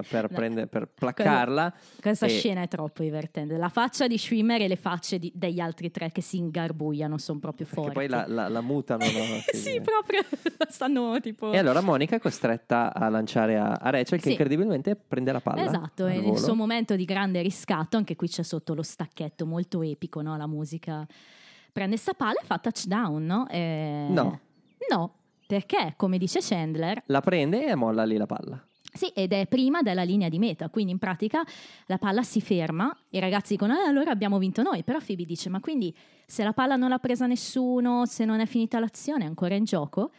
[0.08, 0.36] per, No.
[0.36, 1.74] prendere- per placcarla.
[2.02, 3.58] Questa E- scena è troppo divertente.
[3.58, 7.40] La faccia di Schwimmer e le facce di- degli altri tre che si ingarbugliano sono
[7.40, 7.94] proprio forti.
[7.94, 9.04] poi la, la- la mutano.
[9.06, 9.12] no?
[9.54, 10.22] sì, proprio
[10.70, 11.52] stanno tipo.
[11.52, 14.32] E allora Monica è costretta a lanciare a, a Rachel che Sì.
[14.32, 15.66] incredibilmente prende la palla.
[15.66, 19.82] Esatto, è il suo momento di grande riscatto, anche qui c'è sotto lo stacchetto molto
[19.82, 20.36] epico, no?
[20.38, 21.08] la musica.
[21.72, 23.48] Prende sta palla e fa touchdown, no?
[23.50, 24.40] Eh, No.
[24.92, 25.14] No,
[25.48, 28.62] perché come dice Chandler, La prende e molla lì la palla.
[28.94, 31.44] sì, ed è prima della linea di meta, quindi in pratica
[31.88, 35.50] la palla si ferma, i ragazzi dicono "Ah, allora abbiamo vinto noi, però Phoebe dice
[35.50, 35.96] ma quindi
[36.26, 39.64] se la palla non l'ha presa nessuno, se non è finita l'azione è ancora in
[39.66, 40.12] gioco?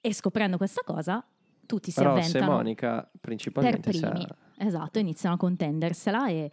[0.00, 1.24] E scoprendo questa cosa
[1.70, 4.26] tutti si Ross e avventano Monica per principalmente si- primi.
[4.58, 6.50] Esatto, iniziano a contendersela e,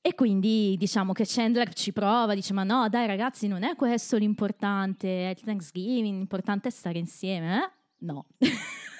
[0.00, 4.16] e quindi diciamo che Chandler ci prova, dice ma no dai ragazzi non è questo
[4.16, 7.56] l'importante, è il Thanksgiving, l'importante è stare insieme.
[7.56, 8.26] eh?" No.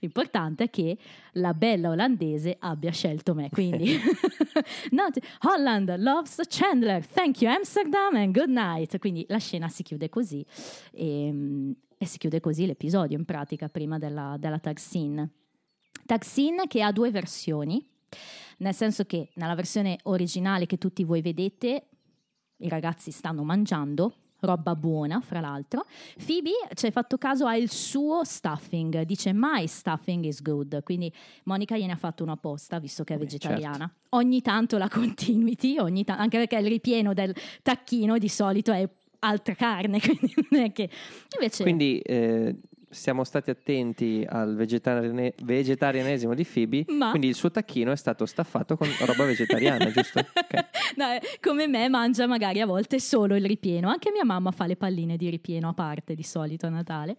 [0.00, 0.96] L'importante è che
[1.32, 3.96] la bella olandese abbia scelto me, quindi
[4.90, 8.98] no, t- Holland loves Chandler, thank you Amsterdam and good night.
[8.98, 10.44] Quindi la scena si chiude così
[10.92, 15.30] e, e si chiude così l'episodio in pratica prima della, della tag scene.
[16.06, 17.84] Tag scene che ha due versioni,
[18.58, 21.88] nel senso che nella versione originale che tutti voi vedete
[22.58, 24.14] i ragazzi stanno mangiando,
[24.44, 25.86] roba buona fra l'altro.
[26.24, 31.12] Phoebe, ci hai fatto caso, ha il suo stuffing, dice my stuffing is good, quindi
[31.44, 33.92] Monica gliene ha fatto una apposta visto che è vegetariana.
[34.10, 38.88] Ogni tanto la continuity, ogni ta- anche perché il ripieno del tacchino di solito è
[39.20, 40.88] altra carne, quindi non è che...
[41.34, 41.62] Invece...
[41.62, 42.54] Quindi eh,
[42.94, 48.24] siamo stati attenti al vegetariane- vegetarianesimo di Phoebe, Ma- quindi il suo tacchino è stato
[48.26, 50.20] staffato con roba vegetariana, giusto?
[50.34, 50.64] Ok.
[50.96, 53.88] No, eh, come me mangia magari a volte solo il ripieno.
[53.88, 57.16] Anche mia mamma fa le palline di ripieno a parte di solito a Natale.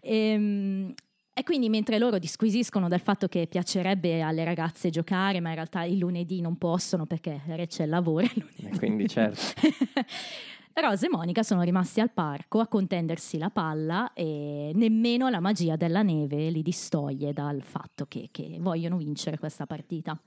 [0.00, 0.94] Ehm,
[1.38, 5.84] E, quindi mentre loro disquisiscono del fatto che piacerebbe alle ragazze giocare, ma in realtà
[5.84, 7.40] il lunedì non possono perché
[7.86, 8.24] lavora.
[8.26, 8.74] il lunedì.
[8.74, 9.40] E quindi certo.
[10.80, 15.76] Rose e Monica sono rimasti al parco a contendersi la palla e nemmeno la magia
[15.76, 20.18] della neve li distoglie dal fatto che, che vogliono vincere questa partita.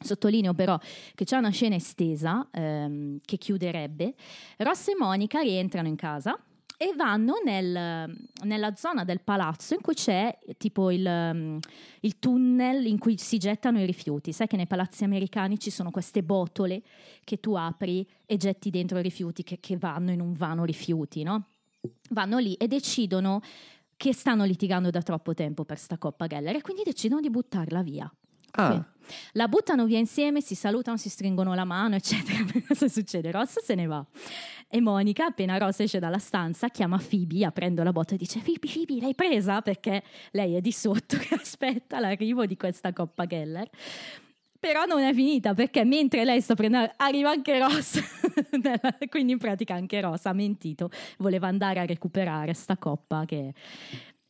[0.00, 0.78] Sottolineo però
[1.14, 4.14] che c'è una scena estesa ehm, che chiuderebbe.
[4.58, 6.38] Ross e Monica rientrano in casa
[6.84, 11.58] e vanno nel- nella zona del palazzo in cui c'è tipo il, um,
[12.00, 14.32] il tunnel in cui si gettano i rifiuti.
[14.32, 16.82] Sai che nei palazzi americani ci sono queste botole
[17.24, 21.22] che tu apri e getti dentro i rifiuti che, che vanno in un vano rifiuti,
[21.22, 21.44] no?
[22.10, 23.40] Vanno lì e decidono
[23.96, 27.82] che stanno litigando da troppo tempo per sta Coppa Geller e quindi decidono di buttarla
[27.82, 28.12] via.
[28.56, 28.92] Ah, Sì.
[29.32, 32.38] La buttano via insieme, si salutano, si stringono la mano, eccetera.
[32.66, 33.30] Cosa succede?
[33.30, 34.04] Ross se ne va.
[34.66, 38.66] E Monica, appena Ross esce dalla stanza, chiama Phoebe aprendo la botta e dice: Phoebe,
[38.66, 39.60] Phoebe, l'hai presa?
[39.60, 43.68] Perché lei è di sotto che aspetta l'arrivo di questa Coppa Geller.
[44.58, 48.00] Però non è finita perché mentre lei sta prendendo, arriva anche Ross.
[49.10, 50.88] Quindi in pratica anche Ross ha mentito,
[51.18, 53.52] voleva andare a recuperare sta coppa che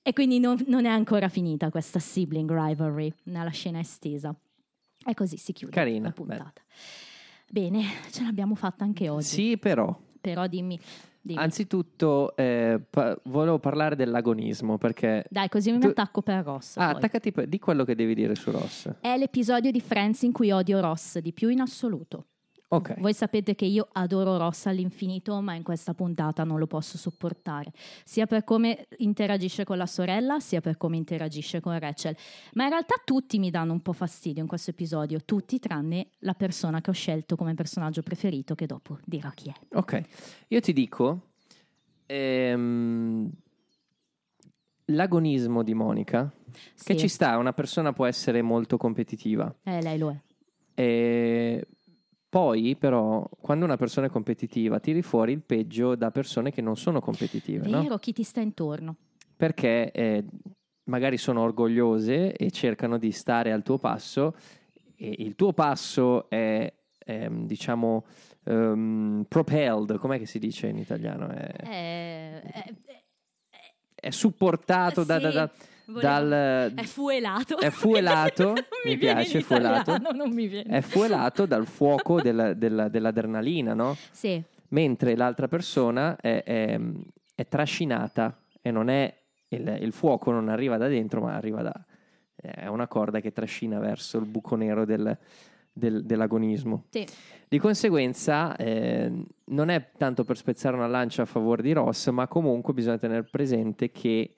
[0.07, 4.34] e quindi non, non è ancora finita questa sibling rivalry nella scena estesa.
[5.07, 6.62] E così si chiude Carina, la puntata.
[7.50, 9.24] Bene, ce l'abbiamo fatta anche oggi.
[9.24, 9.98] sì, però.
[10.20, 10.78] Però dimmi,
[11.22, 11.38] dimmi.
[11.38, 15.24] Anzitutto, eh, pa- volevo parlare dell'agonismo perché.
[15.30, 16.76] Dai, così mi tu- attacco per Ross.
[16.76, 16.96] Ah, poi.
[16.96, 18.90] attaccati per- di quello che devi dire su Ross.
[19.00, 22.26] È l'episodio di Friends in cui odio Ross di più in assoluto.
[22.77, 22.99] Ok.
[23.01, 27.72] Voi sapete che io adoro Ross all'infinito, ma in questa puntata non lo posso sopportare,
[28.05, 32.16] sia per come interagisce con la sorella, sia per come interagisce con Rachel.
[32.55, 36.35] Ma in realtà tutti mi danno un po' fastidio in questo episodio, tutti tranne la
[36.35, 39.77] persona che ho scelto come personaggio preferito, che dopo dirò chi è.
[39.77, 40.03] Ok,
[40.49, 41.31] io ti dico,
[42.07, 43.31] ehm,
[44.87, 46.99] l'agonismo di Monica, che Sì.
[46.99, 49.55] ci sta, una persona può essere molto competitiva.
[49.62, 50.20] Eh, lei lo è.
[50.75, 51.66] E
[52.35, 56.76] poi, però, quando una persona è competitiva, tiri fuori il peggio da persone che non
[56.76, 57.80] sono competitive, no?
[57.80, 58.97] Vero, chi ti sta intorno?
[59.37, 60.24] Perché eh,
[60.87, 64.35] magari sono orgogliose e cercano di stare al tuo passo
[64.97, 66.72] e il tuo passo è,
[67.07, 68.05] ehm, diciamo,
[68.47, 71.28] ehm, propelled, com'è che si dice in italiano?
[71.28, 72.74] È, Eh, eh,
[73.95, 75.53] è supportato da- da- sì, da- volevo-
[75.87, 76.72] dal...
[76.74, 77.59] È fuelato.
[77.59, 78.53] È fuelato,
[78.85, 79.97] mi viene piace, fuelato.
[80.12, 80.76] non mi viene.
[80.78, 83.97] È fuelato dal fuoco della- della- dell'adrenalina, no?
[84.11, 86.80] Sì, mentre l'altra persona è, è-
[87.35, 89.12] è trascinata e non è
[89.49, 91.72] il, il fuoco non arriva da dentro ma arriva da
[92.37, 95.16] è una corda che trascina verso il buco nero del-
[95.72, 97.07] del- dell'agonismo sì.
[97.49, 99.11] di conseguenza eh,
[99.47, 103.24] non è tanto per spezzare una lancia a favore di Ross ma comunque bisogna tenere
[103.24, 104.35] presente che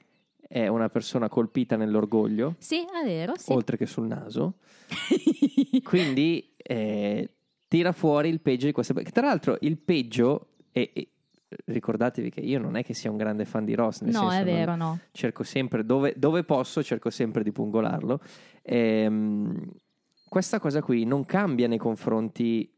[0.49, 3.53] è una persona colpita nell'orgoglio Sì, è vero, sì.
[3.53, 4.59] oltre che sul naso
[5.83, 7.31] quindi eh,
[7.69, 11.09] tira fuori il peggio di queste che Tra l'altro il peggio, e, e
[11.67, 14.37] ricordatevi che io non è che sia un grande fan di Ross, nel no, senso
[14.37, 14.99] è vero, no.
[15.13, 18.21] cerco sempre, dove, dove posso, cerco sempre di pungolarlo.
[18.63, 19.71] Ehm,
[20.29, 22.73] questa cosa qui non cambia nei confronti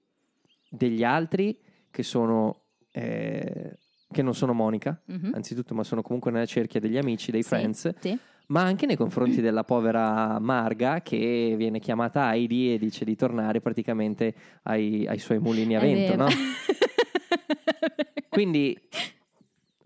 [0.70, 1.58] degli altri
[1.90, 2.62] che sono...
[2.92, 3.78] eh,
[4.10, 5.32] che non sono Monica, Mhm.
[5.34, 8.18] anzitutto, ma sono comunque nella cerchia degli amici, dei Sì, friends, sì.
[8.46, 13.60] ma anche nei confronti della povera Marga che viene chiamata Heidi e dice di tornare
[13.60, 16.28] praticamente ai, ai suoi mulini a vento, no?
[18.28, 18.78] Quindi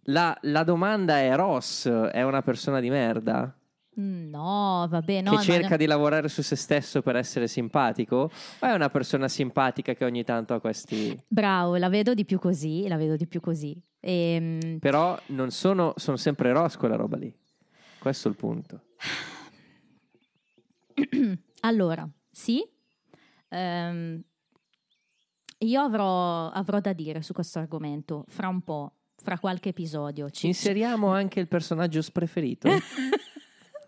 [0.04, 3.56] la, la domanda è: Ross è una persona di merda
[3.94, 5.36] No, vabbè, no.
[5.36, 8.30] che cerca di lavorare su se stesso per essere simpatico?
[8.60, 11.14] O è una persona simpatica che ogni tanto ha questi.
[11.28, 13.78] Bravo, la vedo di più così, la vedo di più così.
[14.04, 17.32] Ehm, Però non sono, sono sempre Ross quella roba lì.
[17.98, 18.82] Questo è il punto.
[21.60, 22.68] allora, sì,
[23.48, 24.20] ehm,
[25.58, 30.28] io avrò, avrò da dire su questo argomento fra un po', fra qualche episodio.
[30.30, 32.68] Ci, Inseriamo anche il personaggio preferito?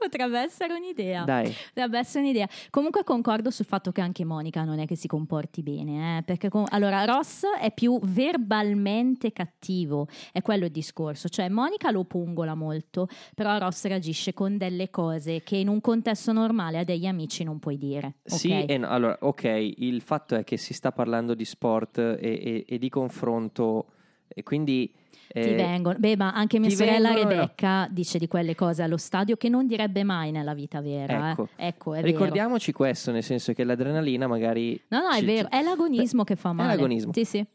[0.04, 1.24] Potrebbe essere un'idea.
[1.24, 1.52] Dai.
[1.68, 2.48] Potrebbe essere un'idea.
[2.70, 6.48] Comunque concordo sul fatto che anche Monica non è che si comporti bene, eh, perché
[6.48, 12.54] com- allora Ross è più verbalmente cattivo, è quello il discorso, cioè Monica lo pungola
[12.54, 17.44] molto, però Ross reagisce con delle cose che in un contesto normale a degli amici
[17.44, 18.16] non puoi dire.
[18.24, 18.70] Sì, ok?
[18.70, 22.64] e no, allora, ok, il fatto è che si sta parlando di sport e, e-
[22.68, 23.86] e di confronto,
[24.28, 24.92] e quindi...
[25.28, 28.82] Ti eh, vengono, beh, ma anche mia ti sorella vengono- Rebecca dice di quelle cose
[28.82, 31.28] allo stadio che non direbbe mai nella vita vera.
[31.28, 31.30] eh.
[31.32, 31.48] Ecco.
[31.56, 32.06] Ecco, è vero.
[32.06, 34.80] Ricordiamoci questo, nel senso che l'adrenalina magari...
[34.88, 36.68] No, no, è ci- vero, è l'agonismo Beh, che fa è male.
[36.68, 37.12] l'agonismo.
[37.12, 37.46] Sì, sì.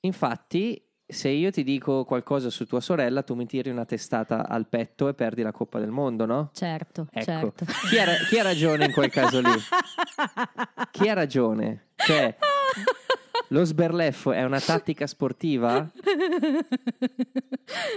[0.00, 4.66] Infatti, se io ti dico qualcosa su tua sorella, tu mi tiri una testata al
[4.68, 6.50] petto e perdi la Coppa del Mondo, no?
[6.54, 7.64] Certo, Ecco, certo.
[7.88, 9.50] chi, ha, chi ha ragione in quel caso lì?
[10.90, 11.88] Chi ha ragione?
[11.96, 12.36] Cioè,
[13.48, 15.88] lo sberleffo è una tattica sportiva?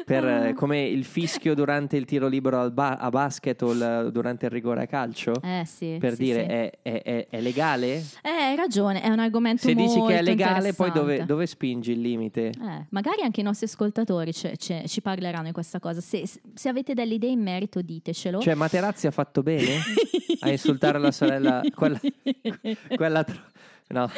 [0.06, 4.10] Per, eh, come il fischio durante il tiro libero al ba- a basket o il-
[4.12, 5.34] durante il rigore a calcio?
[5.42, 5.98] Eh sì.
[6.00, 6.48] per sì, dire, sì.
[6.50, 7.96] È, è- è- è legale?
[8.22, 11.26] Eh, hai ragione, è un argomento Se molto dici che è legale, poi dove, interessante.
[11.34, 12.48] dove spingi il limite?
[12.48, 16.02] Eh, magari anche i nostri ascoltatori ce- ce- ci parleranno di questa cosa.
[16.02, 16.24] Se,
[16.54, 18.40] se avete delle idee in merito, ditecelo.
[18.42, 19.80] Cioè, Materazzi ha fatto bene
[20.42, 22.00] a insultare la sorella, quella,
[22.96, 23.42] quella tro-
[23.94, 24.10] no,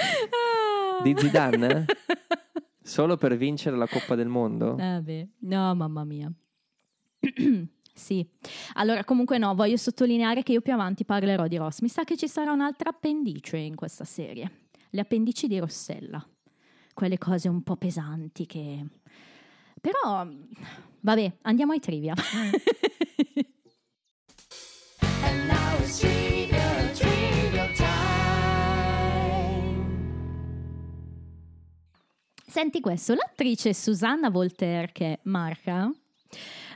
[1.04, 1.86] di Zidane?
[2.82, 4.78] Solo per vincere la Coppa del Mondo?
[4.78, 6.32] Eh, no, mamma mia.
[7.98, 8.30] Sì,
[8.74, 11.80] allora comunque no, voglio sottolineare che io più avanti parlerò di Ross.
[11.80, 16.22] Mi sa che ci sarà un'altra appendice in questa serie, le appendici di Rossella,
[16.94, 18.86] quelle cose un po' pesanti che...
[19.80, 20.28] Però,
[21.00, 22.14] vabbè, andiamo ai trivia.
[25.24, 26.55] And now it's trivia
[32.56, 35.92] Senti questo, l'attrice Susanna Voltaire, che è Marca,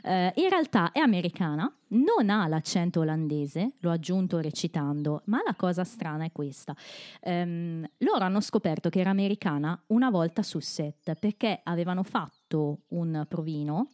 [0.02, 5.82] eh, in realtà è americana, non ha l'accento olandese, l'ho aggiunto recitando, ma la cosa
[5.84, 6.76] strana è questa.
[7.22, 13.24] Ehm, loro hanno scoperto che era americana una volta sul set perché avevano fatto un
[13.26, 13.88] provino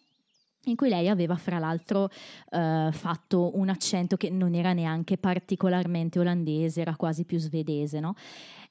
[0.64, 2.10] in cui lei aveva fra l'altro
[2.50, 8.16] eh, fatto un accento che non era neanche particolarmente olandese, era quasi più svedese, no?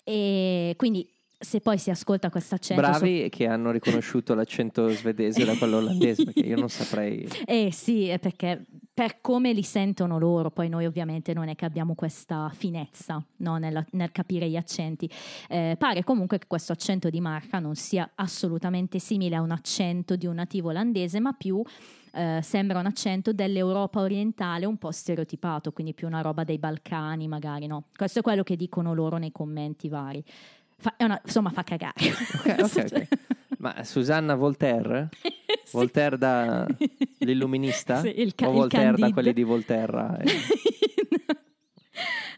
[0.03, 2.81] E quindi se poi si ascolta questo accento...
[2.81, 7.27] Bravi che hanno riconosciuto l'accento svedese da quello olandese, perché io non saprei.
[7.45, 11.95] Eh sì, perché per come li sentono loro, poi noi ovviamente non è che abbiamo
[11.95, 15.09] questa finezza no, nella- nel capire gli accenti.
[15.49, 20.15] Eh, pare comunque che questo accento di Marca non sia assolutamente simile a un accento
[20.15, 21.61] di un nativo olandese, ma più
[22.13, 27.27] eh, sembra un accento dell'Europa orientale un po' stereotipato, quindi più una roba dei Balcani
[27.27, 27.87] magari, no?
[27.93, 30.23] Questo è quello che dicono loro nei commenti vari.
[30.77, 31.93] Fa- è una- insomma, fa cagare.
[32.45, 33.07] Ok, ok, ok.
[33.59, 35.09] Ma Susanna Voltaire?
[35.65, 35.77] Sì.
[35.77, 36.67] Voltaire da
[37.19, 37.99] l'illuminista?
[38.01, 40.15] Sì, il ca- o Voltaire da quelli di Volterra?
[40.21, 41.41] Eh,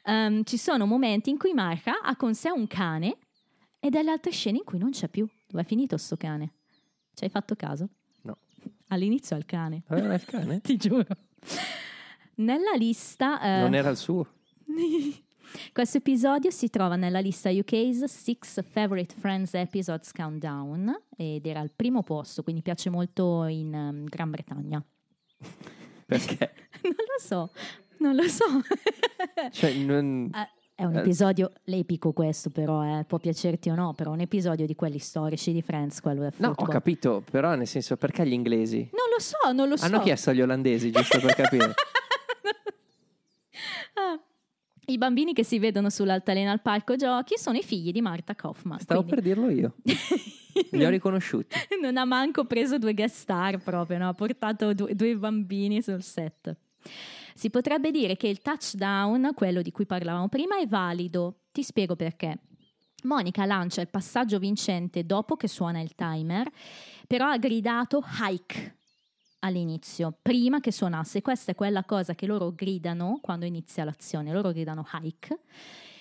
[0.09, 3.17] Ehm, ci sono momenti in cui Marca ha con sé un cane
[3.79, 5.27] e delle altre scene in cui non c'è più.
[5.45, 6.53] Dove è finito sto cane?
[7.13, 7.89] Ci hai fatto caso?
[8.21, 8.37] No.
[8.87, 9.83] All'inizio è il cane.
[9.87, 10.61] Aveva il cane?
[10.61, 11.05] Ti giuro.
[12.35, 13.41] Nella lista...
[13.41, 14.25] eh, Non era il suo?
[15.71, 21.71] Questo episodio si trova nella lista UK's Six Favorite Friends Episodes Countdown ed era al
[21.75, 24.83] primo posto, quindi piace molto in ehm, Gran Bretagna.
[26.05, 26.53] Perché?
[26.83, 27.51] non lo so,
[27.99, 28.43] non lo so.
[29.51, 30.99] Cioè, non- Eh, È un Eh.
[30.99, 34.99] episodio epico questo però, eh, può piacerti o no, però è un episodio di quelli
[34.99, 36.69] storici di Friends, quello del No, ho football.
[36.71, 38.87] capito, però nel senso, perché gli inglesi?
[38.91, 39.85] Non lo so, non lo so.
[39.85, 41.73] Hanno chiesto agli olandesi, giusto per capire.
[43.95, 44.19] Ah,
[44.89, 48.79] I bambini che si vedono sull'altalena al parco giochi sono i figli di Marta Kaufman.
[48.79, 49.75] Stavo per quindi- dirlo io.
[50.71, 51.55] Li ho riconosciuti.
[51.81, 54.07] non ha manco preso due guest star proprio, no?
[54.07, 56.55] ha portato due, due bambini sul set.
[57.35, 61.41] Si potrebbe dire che il touchdown, quello di cui parlavamo prima, è valido.
[61.51, 62.39] Ti spiego perché.
[63.03, 66.49] Monica lancia il passaggio vincente dopo che suona il timer,
[67.05, 68.76] però ha gridato hike
[69.39, 71.21] all'inizio, prima che suonasse.
[71.21, 75.39] Questa è quella cosa che loro gridano quando inizia l'azione, loro gridano hike.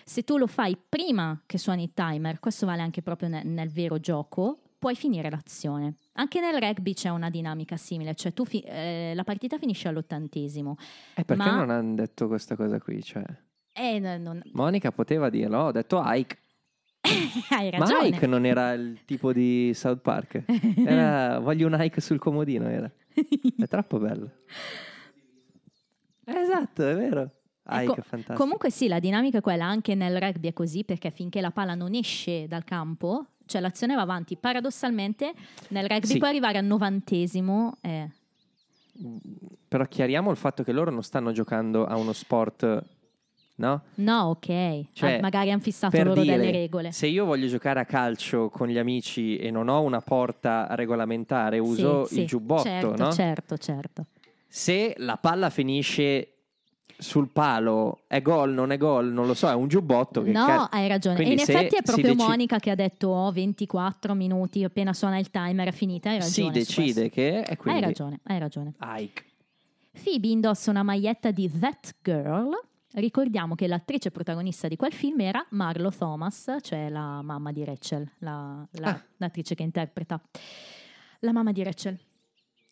[0.05, 3.71] Se tu lo fai prima che suoni il timer, questo vale anche proprio nel, nel
[3.71, 5.97] vero gioco, puoi finire l'azione.
[6.13, 10.77] Anche nel rugby c'è una dinamica simile, cioè tu fi- eh, la partita finisce all'ottantesimo.
[11.15, 13.03] E perché Ma- non hanno detto questa cosa qui?
[13.03, 13.25] Cioè,
[13.73, 16.39] E non, Monica poteva dirlo, ho detto Ike.
[17.51, 18.09] hai Ma ragione.
[18.09, 20.43] Ike non era il tipo di South Park.
[20.87, 22.91] Era voglio un Ike sul comodino, era.
[23.59, 24.31] È troppo bello.
[26.25, 27.31] Esatto, è vero.
[27.69, 28.35] Ike Ecco, è fantastico.
[28.35, 31.75] Comunque sì, la dinamica è quella, anche nel rugby è così, perché finché la palla
[31.75, 34.37] non esce dal campo, cioè l'azione va avanti.
[34.37, 35.33] Paradossalmente
[35.69, 36.19] nel rugby Sì.
[36.19, 37.79] puoi arrivare al novantesimo.
[37.81, 38.09] eh,
[39.69, 42.83] Però chiariamo il fatto che loro non stanno giocando a uno sport,
[43.57, 43.83] no?
[43.97, 44.47] No, ok.
[44.93, 46.93] Cioè, Ah, magari hanno fissato loro dire, delle regole.
[46.93, 51.59] Se io voglio giocare a calcio con gli amici e non ho una porta regolamentare,
[51.59, 53.13] uso Sì, sì, il giubbotto, certo, no?
[53.13, 54.07] Certo, certo.
[54.49, 56.31] Se la palla finisce
[56.99, 60.23] sul palo, è gol, non è gol, non lo so, è un giubbotto.
[60.23, 61.19] Che No, ca- hai ragione.
[61.19, 65.19] E in effetti è proprio deci- Monica che ha detto oh, 24 minuti, appena suona
[65.19, 66.09] il timer è finita.
[66.09, 66.53] Hai ragione.
[66.55, 68.73] si decide che è quindi Hai ragione, hai ragione.
[68.81, 69.25] Ike.
[70.03, 72.51] Phoebe indossa una maglietta di That Girl.
[72.99, 78.11] Ricordiamo che l'attrice protagonista di quel film era Marlo Thomas, cioè la mamma di Rachel,
[78.21, 79.05] la- la- Ah.
[79.19, 80.19] l'attrice che interpreta
[81.21, 81.99] la mamma di Rachel.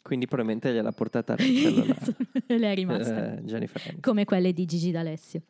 [0.03, 3.35] Quindi probabilmente gliel'ha portata Rachel, la- E lei è rimasta.
[3.35, 4.01] eh.
[4.01, 5.43] Come quelle di Gigi D'Alessio.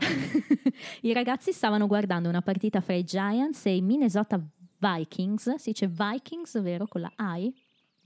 [1.02, 4.40] I ragazzi stavano guardando una partita fra i Giants e i Minnesota
[4.78, 5.54] Vikings.
[5.54, 6.86] Si dice Vikings, vero?
[6.88, 7.52] Con la I?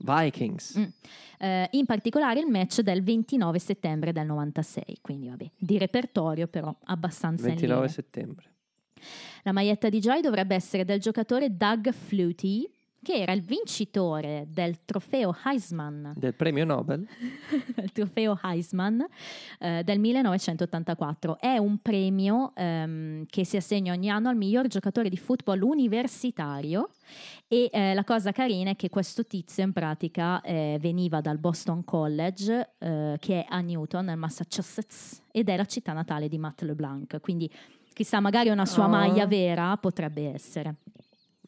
[0.03, 0.77] Vikings.
[0.77, 0.83] Mm.
[1.39, 4.99] Eh, in particolare il match del 29 settembre del 96.
[5.01, 7.93] Quindi, vabbè, di repertorio, però abbastanza in 29 linea.
[7.93, 8.49] settembre.
[9.43, 12.69] La maglietta di Joy dovrebbe essere del giocatore Doug Flutie,
[13.03, 17.07] che era il vincitore del trofeo Heisman Del premio Nobel?
[17.81, 19.05] il trofeo Heisman
[19.59, 21.39] eh, del 1984.
[21.39, 26.89] È un premio ehm, che si assegna ogni anno al miglior giocatore di football universitario
[27.47, 31.83] e eh, la cosa carina è che questo tizio in pratica eh, veniva dal Boston
[31.83, 36.61] College eh, che è a Newton nel Massachusetts ed è la città natale di Matt
[36.61, 37.49] LeBlanc, quindi
[37.93, 38.89] chissà magari una sua Oh.
[38.89, 40.75] maglia vera potrebbe essere.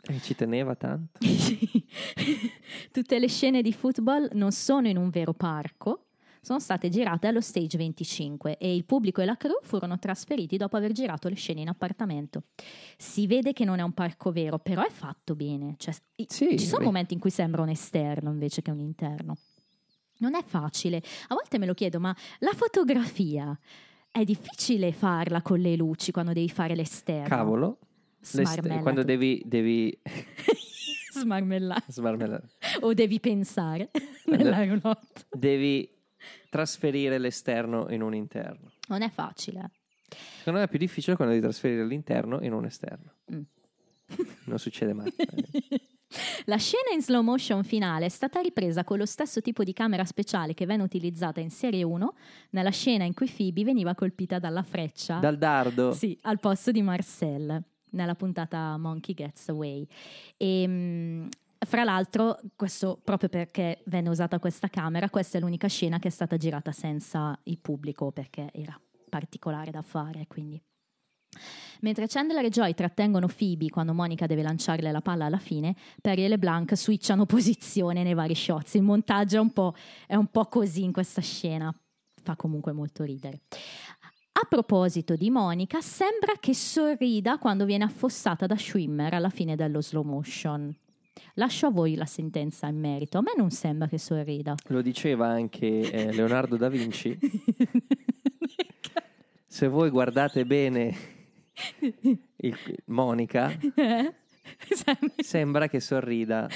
[0.06, 1.20] E ci teneva tanto.
[2.92, 6.08] Tutte le scene di football non sono in un vero parco,
[6.42, 10.76] sono state girate allo stage 25 e il pubblico e la crew furono trasferiti dopo
[10.76, 12.44] aver girato le scene in appartamento.
[12.98, 15.76] Si vede che non è un parco vero, però è fatto bene.
[15.78, 15.94] Cioè,
[16.28, 16.86] Sì, ci sono beh.
[16.86, 19.38] momenti in cui sembra un esterno invece che un interno.
[20.18, 20.98] Non è facile.
[21.30, 23.58] A volte me lo chiedo, ma la fotografia
[24.12, 27.28] è difficile farla con le luci quando devi fare l'esterno?
[27.30, 27.78] Cavolo.
[28.24, 29.96] St- quando devi, devi
[31.14, 31.84] Smarmellare.
[31.88, 32.50] smarmellare.
[32.82, 33.90] O devi pensare
[34.24, 35.28] Quando- nell'aeronaut.
[35.32, 35.90] devi
[36.50, 38.72] trasferire l'esterno in un interno.
[38.88, 39.72] Non è facile.
[40.38, 43.14] Secondo me è più difficile quando devi trasferire l'interno in un esterno.
[43.34, 43.42] Mm.
[44.46, 45.12] Non succede mai.
[46.46, 50.06] La scena in slow motion finale è stata ripresa con lo stesso tipo di camera
[50.06, 52.14] speciale che venne utilizzata in serie 1
[52.52, 55.94] nella scena in cui Phoebe veniva colpita dalla freccia Dal dardo.
[55.94, 57.64] sì, al posto di Marcel
[57.94, 59.88] nella puntata Monkey Gets Away.
[60.38, 61.30] E, mh,
[61.66, 66.12] fra l'altro, questo proprio perché venne usata questa camera, questa è l'unica scena che è
[66.12, 68.80] stata girata senza il pubblico perché era
[69.10, 70.62] particolare da fare, quindi
[71.82, 76.24] Mentre Chandler e Joy trattengono Phoebe quando Monica deve lanciarle la palla alla fine, Perry
[76.24, 78.76] e LeBlanc switchano posizione nei vari shots.
[78.76, 79.74] Il montaggio è un po',
[80.08, 81.74] è un po' così in questa scena,
[82.22, 83.42] fa comunque molto ridere.
[84.44, 89.80] A proposito di Monica, sembra che sorrida quando viene affossata da Schwimmer alla fine dello
[89.80, 90.76] slow motion.
[91.36, 93.20] Lascio a voi la sentenza in merito.
[93.20, 94.54] A me non sembra che sorrida.
[94.68, 97.18] Lo diceva anche eh, Leonardo da Vinci.
[99.48, 100.94] Se voi guardate bene
[102.36, 104.14] il- Monica, Eh?
[104.68, 106.50] Sembra- sembra che sorrida,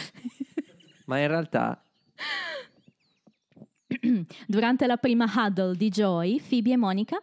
[1.05, 1.81] ma in realtà
[4.45, 7.17] Durante la prima huddle di Joy, Phoebe e Monica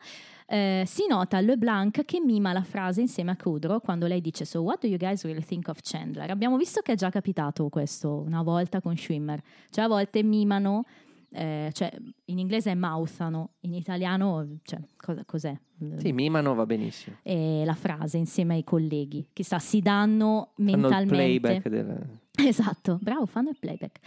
[0.47, 4.61] eh, si nota LeBlanc che mima la frase insieme a Kudrow quando lei dice So
[4.61, 6.31] what do you guys really think of Chandler?
[6.31, 9.41] Abbiamo visto che è già capitato questo una volta con Schwimmer,
[9.71, 10.85] cioè a volte mimano,
[11.31, 11.91] eh, cioè
[12.27, 15.59] in inglese mouthano, in italiano cioè, cosa- cos'è?
[15.97, 17.17] sì, mimano va benissimo.
[17.23, 21.15] Eh, la frase insieme ai colleghi, chissà, si danno Fanno il mentalmente.
[21.15, 22.21] playback del...
[22.37, 23.99] Esatto, bravo, fanno il playback.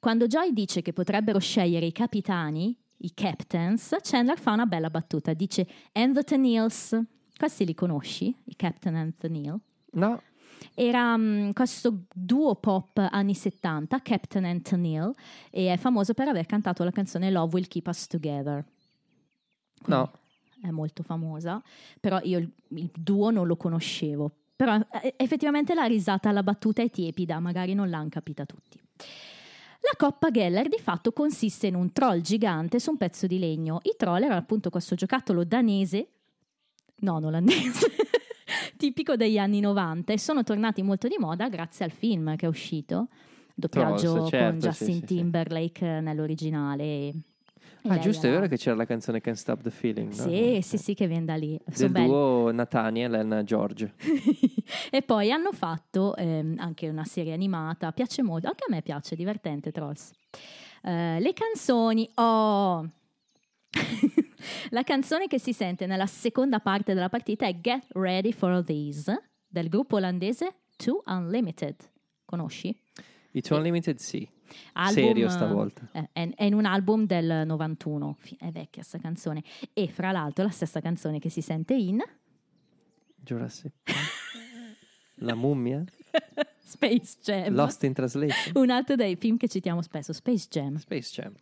[0.00, 5.32] Quando Joy dice che potrebbero scegliere i capitani, i captains, Chandler fa una bella battuta.
[5.34, 6.98] Dice and the Tennills.
[7.36, 8.34] Questi li conosci?
[8.44, 9.60] I Captain and the Neil?
[9.92, 10.20] No,
[10.72, 15.12] Era mm, questo duo pop anni 70, Captain and Tennille,
[15.50, 18.64] e è famoso per aver cantato la canzone Love Will Keep Us Together.
[19.86, 20.10] no.
[20.60, 21.62] È molto famosa,
[22.00, 24.30] però io il, il duo non lo conoscevo.
[24.56, 28.80] Però eh, effettivamente la risata alla battuta è tiepida, magari non l'hanno capita tutti.
[29.84, 33.80] La coppa Geller di fatto consiste in un troll gigante su un pezzo di legno.
[33.82, 36.08] I troll erano appunto questo giocattolo danese,
[37.00, 37.90] non olandese,
[38.78, 42.48] tipico degli anni 90 e sono tornati molto di moda grazie al film che è
[42.48, 43.08] uscito,
[43.54, 45.04] doppiaggio Trolls, certo, con sì, Justin sì, sì.
[45.04, 47.12] Timberlake eh, nell'originale.
[47.84, 50.08] E- e Ah, giusto, è vero che c'era la canzone Can't Stop the Feeling.
[50.08, 50.22] no?
[50.22, 51.58] Sì, sì, sì, che viene da lì.
[51.64, 53.92] Del duo Nathaniel and George.
[54.90, 59.14] e poi hanno fatto ehm, anche una serie animata, piace molto, anche a me piace,
[59.14, 60.10] divertente Trolls.
[60.82, 62.88] Eh, le canzoni, oh!
[64.70, 69.12] La canzone che si sente nella seconda parte della partita è Get Ready for This
[69.46, 71.76] del gruppo olandese Two Unlimited.
[72.24, 72.76] Conosci?
[73.32, 74.28] It's Unlimited sì.
[74.74, 75.88] Album, Serio stavolta.
[75.92, 79.42] eh, è, è in un album del 91, Fi- è vecchia sta canzone.
[79.72, 82.00] E fra l'altro la stessa canzone che si sente in
[83.16, 83.72] Jurassic.
[85.16, 85.84] La mummia?
[86.64, 87.54] Space Jam.
[87.54, 88.56] Lost in Translation?
[88.56, 90.76] un altro dei film che citiamo spesso, Space Jam.
[90.76, 91.32] Space Jam.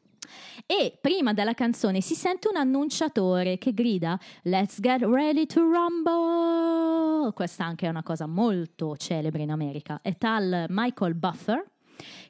[0.67, 7.33] E prima della canzone si sente un annunciatore che grida Let's get ready to rumble.
[7.33, 10.01] Questa anche è una cosa molto celebre in America.
[10.03, 11.71] È tal Michael Buffer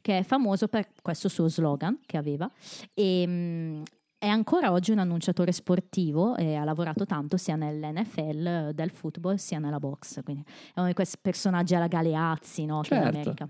[0.01, 2.51] che è famoso per questo suo slogan che aveva
[2.95, 3.83] e mm,
[4.23, 9.59] è ancora oggi un annunciatore sportivo e ha lavorato tanto sia nell'NFL del football sia
[9.59, 10.23] nella box.
[10.23, 13.19] Quindi è uno di questi personaggi alla Galeazzi no, che in Certo.
[13.19, 13.49] America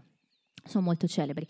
[0.65, 1.47] sono molto celebri.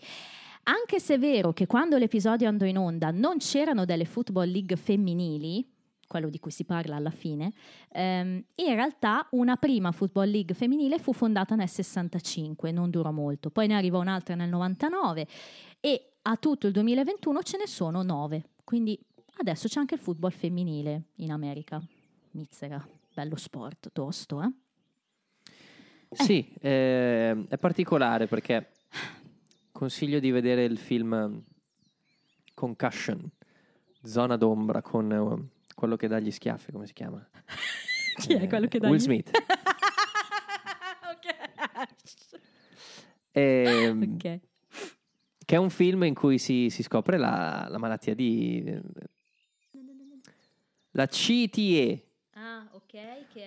[0.63, 4.75] Anche se è vero che quando l'episodio andò in onda non c'erano delle Football League
[4.75, 5.65] femminili,
[6.13, 7.51] quello di cui si parla alla fine,
[7.91, 13.49] ehm, in realtà una prima Football League femminile fu fondata nel 65, non durò molto,
[13.49, 15.27] poi ne arrivò un'altra nel 99
[15.79, 18.99] e a tutto il 2021 ce ne sono nove, quindi
[19.37, 21.81] adesso c'è anche il football femminile in America.
[22.33, 24.51] Mizzera, bello sport, tosto, eh?
[26.11, 28.69] Sì, eh, è particolare perché
[29.71, 31.41] consiglio di vedere il film
[32.53, 33.31] Concussion,
[34.03, 37.27] Zona d'ombra con eh, quello che dà gli schiaffi, come si chiama?
[38.17, 39.31] Chi è Eh, quello che dà Will gli- Smith.
[41.11, 41.35] ok.
[43.31, 44.39] Ehm, Ok.
[45.45, 48.63] Che è un film in cui si, si scopre la, la malattia di...
[50.91, 52.67] La CTE, Ah,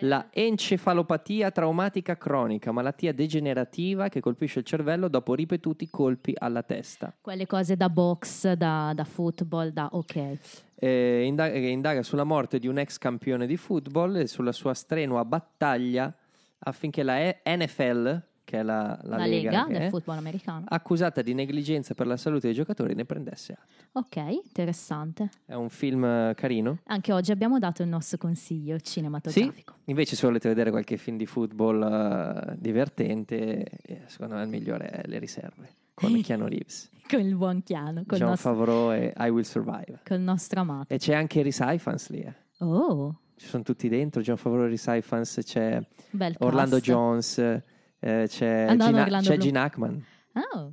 [0.01, 7.14] la encefalopatia traumatica cronica, malattia degenerativa che colpisce il cervello dopo ripetuti colpi alla testa.
[7.20, 10.39] Quelle cose da box, da, da football, da ok.
[10.74, 14.74] Eh, indaga, che indaga sulla morte di un ex campione di football e sulla sua
[14.74, 16.12] strenua battaglia
[16.59, 20.64] affinché la NFL, che è la, la La, lega, lega del football americano.
[20.68, 23.74] accusata di negligenza per la salute dei giocatori, ne prendesse atto.
[23.98, 25.28] Ok, interessante.
[25.44, 26.78] È un film eh, carino.
[26.85, 29.74] Anche oggi abbiamo dato il nostro consiglio cinematografico.
[29.86, 34.86] Invece, se volete vedere qualche film di football eh, divertente, eh, secondo me il migliore
[34.90, 39.12] è Le riserve con Keanu Reeves, Con il buon piano, col, John nostro, Favreau e
[39.16, 40.01] I Will Survive.
[40.05, 40.94] col nostro amato.
[40.94, 42.35] E c'è anche Rhys Ifans lì.
[42.59, 46.85] Oh, Ci sono tutti dentro, John Favreau e Rhys Ifans, c'è bel Orlando cast.
[46.86, 47.62] Jones,
[48.07, 49.37] eh, c'è, Ah, Gina- c'è.
[49.37, 50.05] Gene Hackman.
[50.53, 50.73] Oh,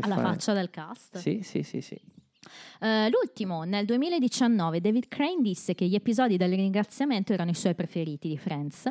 [0.00, 1.18] alla fa- faccia del cast.
[1.18, 1.98] Sì, sì, sì, sì.
[2.80, 7.74] Eh, l'ultimo, nel 2019, David Crane disse che gli episodi del ringraziamento erano i suoi
[7.74, 8.86] preferiti di Friends,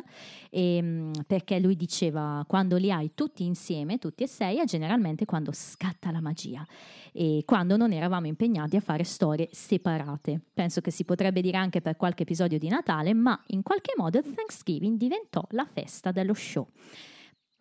[0.50, 5.52] ehm, perché lui diceva quando li hai tutti insieme, tutti e sei, è generalmente quando
[5.52, 6.66] scatta la magia
[7.12, 10.40] e quando non eravamo impegnati a fare storie separate.
[10.52, 14.18] Penso che si potrebbe dire anche per qualche episodio di Natale, ma in qualche modo
[14.18, 16.66] il Thanksgiving diventò la festa dello show.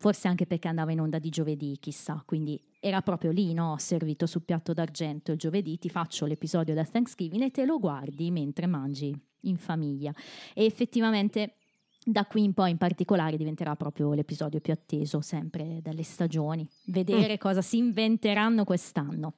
[0.04, 3.78] Forse anche perché andava in onda di giovedì, chissà, quindi era proprio lì, no?
[3.80, 8.30] Servito sul piatto d'argento il giovedì, ti faccio l'episodio del Thanksgiving e te lo guardi
[8.30, 10.14] mentre mangi in famiglia.
[10.54, 11.56] E effettivamente
[12.04, 16.68] da qui in poi in particolare diventerà proprio l'episodio più atteso sempre delle stagioni.
[16.88, 19.36] Vedere cosa si inventeranno quest'anno.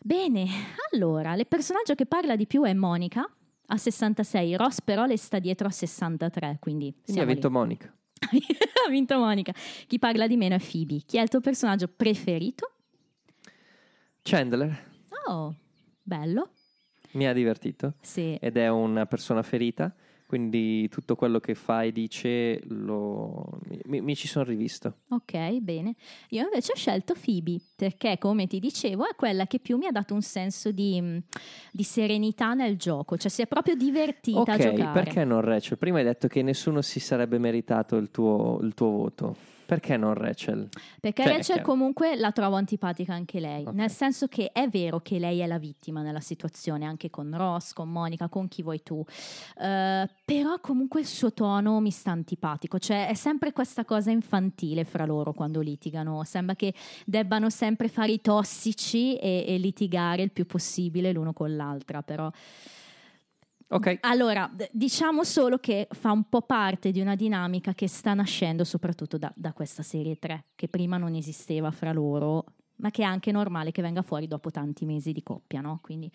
[0.00, 0.46] Bene,
[0.92, 3.28] allora, il personaggio che parla di più è Monica
[3.66, 7.92] a 66, Ross però le sta dietro a 63, quindi Quindi ha vinto Monica.
[8.20, 9.52] Ha vinto Monica.
[9.86, 11.02] Chi parla di meno è Phoebe.
[11.06, 12.72] Chi è il tuo personaggio preferito?
[14.22, 14.88] Chandler
[15.26, 15.54] Oh,
[16.02, 16.50] bello.
[17.12, 18.34] mi ha divertito Sì.
[18.40, 19.94] ed è una persona ferita,
[20.30, 24.98] quindi tutto quello che fa e dice lo- mi, mi ci sono rivisto.
[25.08, 25.96] Ok, bene.
[26.28, 29.90] Io invece ho scelto Phoebe perché, come ti dicevo, è quella che più mi ha
[29.90, 31.22] dato un senso di, mh,
[31.72, 35.02] di serenità nel gioco, cioè si è proprio divertita a Ok, giocare.
[35.02, 35.78] perché non Rachel?
[35.78, 39.36] Prima hai detto che nessuno si sarebbe meritato il tuo, il tuo voto.
[39.70, 40.68] Perché non Rachel?
[41.00, 43.72] Perché Cioè, Rachel comunque la trovo antipatica anche lei, Ok.
[43.72, 47.72] nel senso che è vero che lei è la vittima nella situazione, anche con Ross,
[47.72, 49.04] con Monica, con chi vuoi tu,
[49.60, 54.82] Eh, però comunque il suo tono mi sta antipatico, cioè è sempre questa cosa infantile
[54.84, 56.74] fra loro quando litigano, sembra che
[57.06, 62.28] debbano sempre fare i tossici e, e litigare il più possibile l'uno con l'altra, però...
[63.72, 68.64] Ok, Allora, diciamo solo che fa un po' parte di una dinamica che sta nascendo
[68.64, 73.04] soprattutto da, da questa serie 3, che prima non esisteva fra loro, ma che è
[73.04, 75.78] anche normale che venga fuori dopo tanti mesi di coppia, no?
[75.82, 76.10] Quindi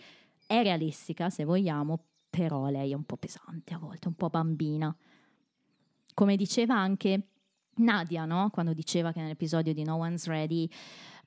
[0.45, 1.97] è realistica se vogliamo,
[2.29, 4.93] però lei è un po' pesante a volte, un po' bambina.
[6.13, 7.27] Come diceva anche
[7.75, 8.49] Nadia, no?
[8.49, 10.69] Quando diceva che nell'episodio di No One's Ready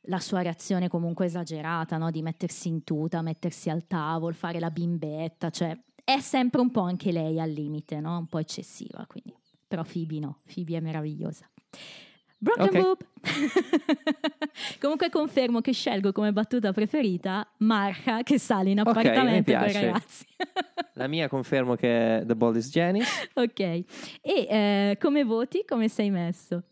[0.03, 2.11] la sua reazione comunque esagerata, no?
[2.11, 5.75] Di mettersi in tuta, mettersi al tavolo, fare la bimbetta, cioè
[6.09, 8.17] è sempre un po' anche lei al limite, no?
[8.17, 9.35] Un po' eccessiva, quindi.
[9.69, 11.47] Però Phoebe no, Phoebe è meravigliosa.
[12.39, 12.81] Broken Ok.
[12.81, 12.99] Boob!
[14.81, 19.81] Comunque confermo che scelgo come battuta preferita Marca che sale in appartamento con i piace.
[19.87, 20.25] ragazzi.
[20.95, 23.31] la mia confermo che è The Boldest Janice.
[23.35, 23.85] ok, e
[24.23, 25.65] eh, come voti?
[25.67, 26.63] Come sei messo?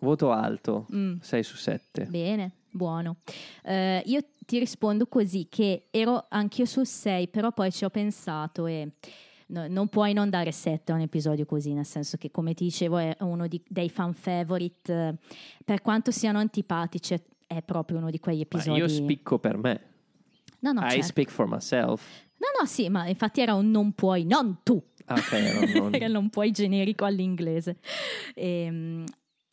[0.00, 1.18] Voto alto, Mm.
[1.20, 2.04] 6 su 7.
[2.10, 3.16] Bene, buono.
[3.62, 8.66] Eh, io ti rispondo così che ero anch'io sul 6, però poi ci ho pensato
[8.66, 8.88] e
[9.48, 12.64] no- non puoi non dare 7 a un episodio così, nel senso che come ti
[12.64, 15.14] dicevo è uno di- dei fan favorite, eh,
[15.64, 18.78] per quanto siano antipatici è- proprio uno di quegli Ma episodi.
[18.78, 19.80] io spicco per me.
[20.60, 21.04] No, no, I certo.
[21.06, 22.02] speak for myself.
[22.38, 24.82] no, no, sì, ma infatti era un non puoi, non tu.
[25.04, 27.76] Ah, ok, non- non- Era non puoi generico all'inglese.
[28.34, 29.04] Ehm,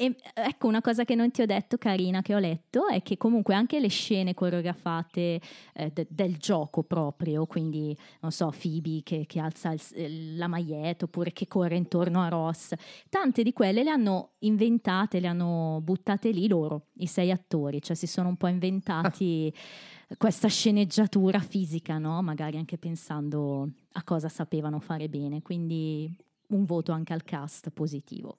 [0.02, 3.18] E ecco una cosa che non ti ho detto, carina, che ho letto, è che
[3.18, 5.42] comunque anche le scene coreografate
[5.74, 11.04] eh, de- del gioco proprio, quindi non so, Phoebe che, che alza il- la maglietta
[11.04, 12.72] oppure che corre intorno a Ross,
[13.10, 17.98] tante di quelle le hanno inventate, le hanno buttate lì loro, i sei attori, cioè
[17.98, 19.54] si sono un po' inventati
[20.18, 22.22] questa sceneggiatura fisica, no?
[22.22, 26.10] Magari anche pensando a cosa sapevano fare bene, quindi
[26.52, 28.38] un voto anche al cast positivo.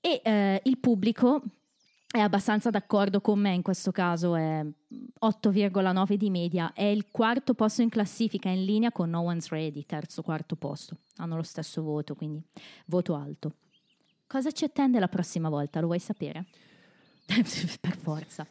[0.00, 1.42] E eh, il pubblico
[2.10, 7.54] è abbastanza d'accordo con me in questo caso, è 8,9 di media, è il quarto
[7.54, 11.82] posto in classifica in linea con No One's Ready, terzo quarto posto, hanno lo stesso
[11.82, 12.40] voto, quindi
[12.86, 13.54] voto alto.
[14.26, 15.80] Cosa ci attende la prossima volta?
[15.80, 16.46] Lo vuoi sapere?
[17.26, 18.46] per forza.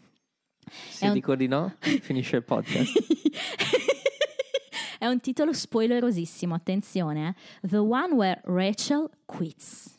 [0.90, 2.92] Se un- dico di no, finisce il podcast.
[5.00, 7.36] È un titolo spoilerosissimo, attenzione.
[7.62, 7.68] eh.
[7.68, 9.93] The One Where Rachel Quits.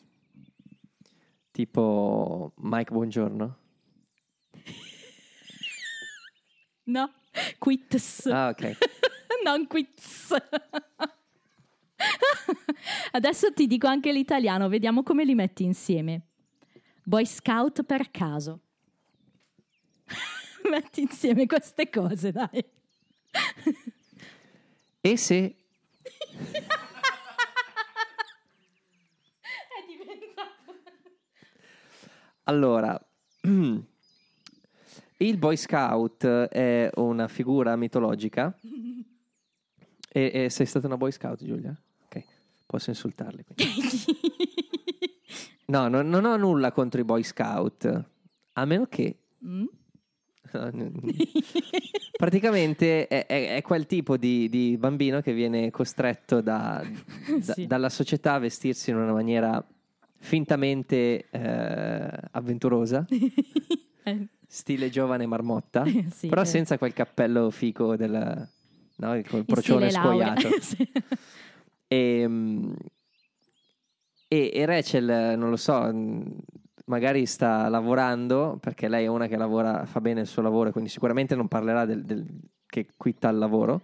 [1.55, 3.57] Tipo Mike Buongiorno.
[6.87, 7.11] No,
[7.57, 8.27] quits.
[8.27, 8.77] Ah, ok.
[9.43, 10.35] non quits.
[13.11, 16.27] Adesso ti dico anche l'italiano, vediamo come li metti insieme.
[17.03, 18.61] Boy Scout per caso.
[20.69, 22.63] metti insieme queste cose, dai.
[25.01, 25.64] E se
[32.45, 32.99] Allora,
[35.17, 38.55] il Boy Scout è una figura mitologica.
[40.11, 41.75] E, e sei stata una Boy Scout, Giulia?
[42.05, 42.23] Ok,
[42.65, 43.43] posso insultarli.
[45.67, 48.03] No, non, non ho nulla contro i Boy Scout,
[48.53, 49.17] a meno che...
[49.43, 49.65] Mm?
[52.15, 56.85] Praticamente è, è- è quel tipo di, di bambino che viene costretto da-
[57.43, 57.65] da- Sì.
[57.65, 59.65] dalla società a vestirsi in una maniera
[60.25, 63.05] fintamente eh, avventurosa,
[64.47, 66.45] stile giovane marmotta, sì, però eh.
[66.45, 68.49] senza quel cappello fico del
[68.97, 70.49] no, col procione scoiato.
[70.59, 70.91] Sì.
[71.87, 72.73] E, mm,
[74.27, 76.21] e, e Rachel, non lo so, mm,
[76.85, 80.89] magari sta lavorando perché lei è una che lavora, fa bene il suo lavoro, quindi
[80.89, 82.25] sicuramente non parlerà del, del-
[82.65, 83.83] che quitta il lavoro.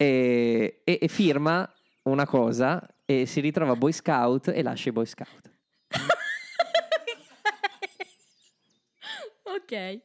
[0.00, 1.70] E, e- e firma
[2.04, 5.50] una cosa e si ritrova Boy Scout e lascia i Boy Scout.
[9.44, 10.00] ok.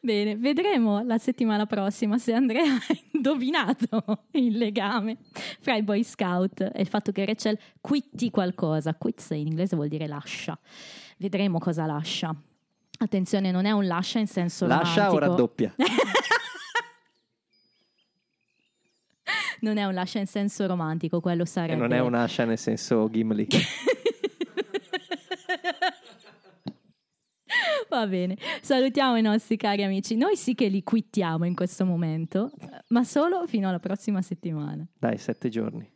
[0.00, 5.16] Bene, vedremo la settimana prossima se Andrea ha indovinato il legame
[5.60, 8.94] fra i Boy Scout e il fatto che Rachel quitti qualcosa.
[8.94, 10.58] Quits in inglese vuol dire lascia.
[11.16, 12.34] Vedremo cosa lascia.
[12.98, 15.18] Attenzione, non è un lascia in senso Lascia o romantico.
[15.18, 15.74] raddoppia?
[19.66, 21.74] Non è un lascia in senso romantico, quello E sarebbe.
[21.80, 23.48] non è un'ascia nel senso Gimli.
[27.88, 30.16] Va bene, salutiamo i nostri cari amici.
[30.16, 32.50] Noi sì che li quittiamo in questo momento,
[32.88, 34.86] ma solo fino alla prossima settimana.
[34.98, 35.88] Dai, sette giorni.